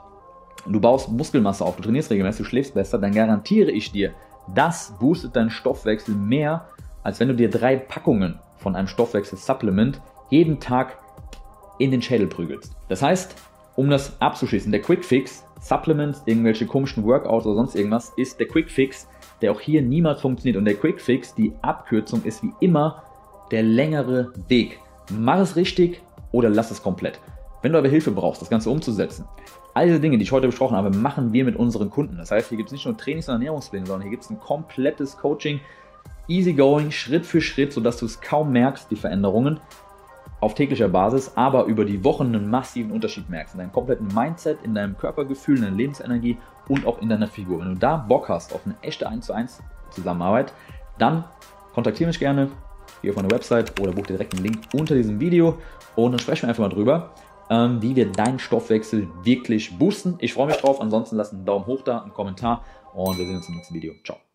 du 0.66 0.80
baust 0.80 1.10
Muskelmasse 1.10 1.64
auf, 1.64 1.76
du 1.76 1.82
trainierst 1.82 2.10
regelmäßig, 2.10 2.44
du 2.44 2.48
schläfst 2.48 2.74
besser, 2.74 2.98
dann 2.98 3.12
garantiere 3.12 3.70
ich 3.70 3.92
dir, 3.92 4.12
das 4.54 4.94
boostet 4.98 5.36
deinen 5.36 5.50
Stoffwechsel 5.50 6.14
mehr, 6.14 6.66
als 7.02 7.20
wenn 7.20 7.28
du 7.28 7.34
dir 7.34 7.50
drei 7.50 7.76
Packungen 7.76 8.38
von 8.58 8.76
einem 8.76 8.88
Stoffwechsel-Supplement 8.88 10.00
jeden 10.30 10.60
Tag 10.60 10.98
in 11.82 11.90
den 11.90 12.00
Schädel 12.00 12.28
prügelst. 12.28 12.76
Das 12.88 13.02
heißt, 13.02 13.34
um 13.74 13.90
das 13.90 14.20
abzuschließen, 14.20 14.70
der 14.70 14.80
Quick 14.80 15.04
Fix, 15.04 15.44
Supplements, 15.60 16.22
irgendwelche 16.26 16.66
komischen 16.66 17.04
Workouts 17.04 17.46
oder 17.46 17.56
sonst 17.56 17.74
irgendwas, 17.74 18.12
ist 18.16 18.38
der 18.38 18.46
Quick 18.46 18.70
Fix, 18.70 19.08
der 19.40 19.50
auch 19.50 19.60
hier 19.60 19.82
niemals 19.82 20.20
funktioniert. 20.20 20.56
Und 20.56 20.64
der 20.64 20.74
Quick 20.74 21.00
Fix, 21.00 21.34
die 21.34 21.52
Abkürzung, 21.62 22.22
ist 22.24 22.42
wie 22.42 22.52
immer 22.60 23.02
der 23.50 23.62
längere 23.62 24.32
Weg. 24.48 24.78
Mach 25.10 25.38
es 25.38 25.56
richtig 25.56 26.00
oder 26.30 26.48
lass 26.48 26.70
es 26.70 26.82
komplett. 26.82 27.18
Wenn 27.62 27.72
du 27.72 27.78
aber 27.78 27.88
Hilfe 27.88 28.10
brauchst, 28.10 28.42
das 28.42 28.50
Ganze 28.50 28.70
umzusetzen, 28.70 29.24
all 29.74 29.86
diese 29.86 30.00
Dinge, 30.00 30.18
die 30.18 30.24
ich 30.24 30.32
heute 30.32 30.46
besprochen 30.46 30.76
habe, 30.76 30.90
machen 30.90 31.32
wir 31.32 31.44
mit 31.44 31.56
unseren 31.56 31.90
Kunden. 31.90 32.16
Das 32.18 32.30
heißt, 32.30 32.48
hier 32.48 32.58
gibt 32.58 32.68
es 32.68 32.72
nicht 32.72 32.86
nur 32.86 32.96
Trainings- 32.96 33.28
und 33.28 33.34
Ernährungspläne, 33.34 33.86
sondern 33.86 34.02
hier 34.02 34.10
gibt 34.10 34.24
es 34.24 34.30
ein 34.30 34.40
komplettes 34.40 35.16
Coaching, 35.16 35.60
easy 36.28 36.52
going, 36.52 36.90
Schritt 36.90 37.26
für 37.26 37.40
Schritt, 37.40 37.72
sodass 37.72 37.96
du 37.96 38.06
es 38.06 38.20
kaum 38.20 38.52
merkst, 38.52 38.90
die 38.90 38.96
Veränderungen 38.96 39.60
auf 40.42 40.54
täglicher 40.54 40.88
Basis, 40.88 41.32
aber 41.36 41.66
über 41.66 41.84
die 41.84 42.02
Wochen 42.02 42.26
einen 42.26 42.50
massiven 42.50 42.90
Unterschied 42.90 43.30
merkst. 43.30 43.54
In 43.54 43.60
deinem 43.60 43.72
kompletten 43.72 44.08
Mindset, 44.08 44.58
in 44.64 44.74
deinem 44.74 44.98
Körpergefühl, 44.98 45.56
in 45.56 45.62
deiner 45.62 45.76
Lebensenergie 45.76 46.36
und 46.68 46.84
auch 46.84 47.00
in 47.00 47.08
deiner 47.08 47.28
Figur. 47.28 47.60
Wenn 47.60 47.68
du 47.68 47.76
da 47.76 47.96
Bock 47.96 48.28
hast 48.28 48.52
auf 48.52 48.62
eine 48.66 48.74
echte 48.82 49.08
1 49.08 49.24
zu 49.24 49.32
1 49.32 49.62
Zusammenarbeit, 49.90 50.52
dann 50.98 51.22
kontaktiere 51.74 52.08
mich 52.08 52.18
gerne 52.18 52.50
hier 53.02 53.10
auf 53.10 53.16
meiner 53.16 53.30
Website 53.30 53.80
oder 53.80 53.92
buch 53.92 54.06
dir 54.06 54.14
direkt 54.14 54.34
einen 54.34 54.42
Link 54.42 54.58
unter 54.74 54.96
diesem 54.96 55.20
Video 55.20 55.58
und 55.94 56.10
dann 56.10 56.18
sprechen 56.18 56.42
wir 56.42 56.48
einfach 56.48 56.64
mal 56.64 56.70
drüber, 56.70 57.10
ähm, 57.48 57.80
wie 57.80 57.94
wir 57.94 58.10
deinen 58.10 58.40
Stoffwechsel 58.40 59.06
wirklich 59.22 59.78
boosten. 59.78 60.16
Ich 60.18 60.34
freue 60.34 60.48
mich 60.48 60.56
drauf. 60.56 60.80
Ansonsten 60.80 61.14
lass 61.16 61.32
einen 61.32 61.44
Daumen 61.44 61.66
hoch 61.66 61.82
da, 61.82 62.00
einen 62.00 62.12
Kommentar 62.12 62.64
und 62.92 63.16
wir 63.16 63.26
sehen 63.26 63.36
uns 63.36 63.48
im 63.48 63.54
nächsten 63.54 63.74
Video. 63.74 63.94
Ciao. 64.02 64.31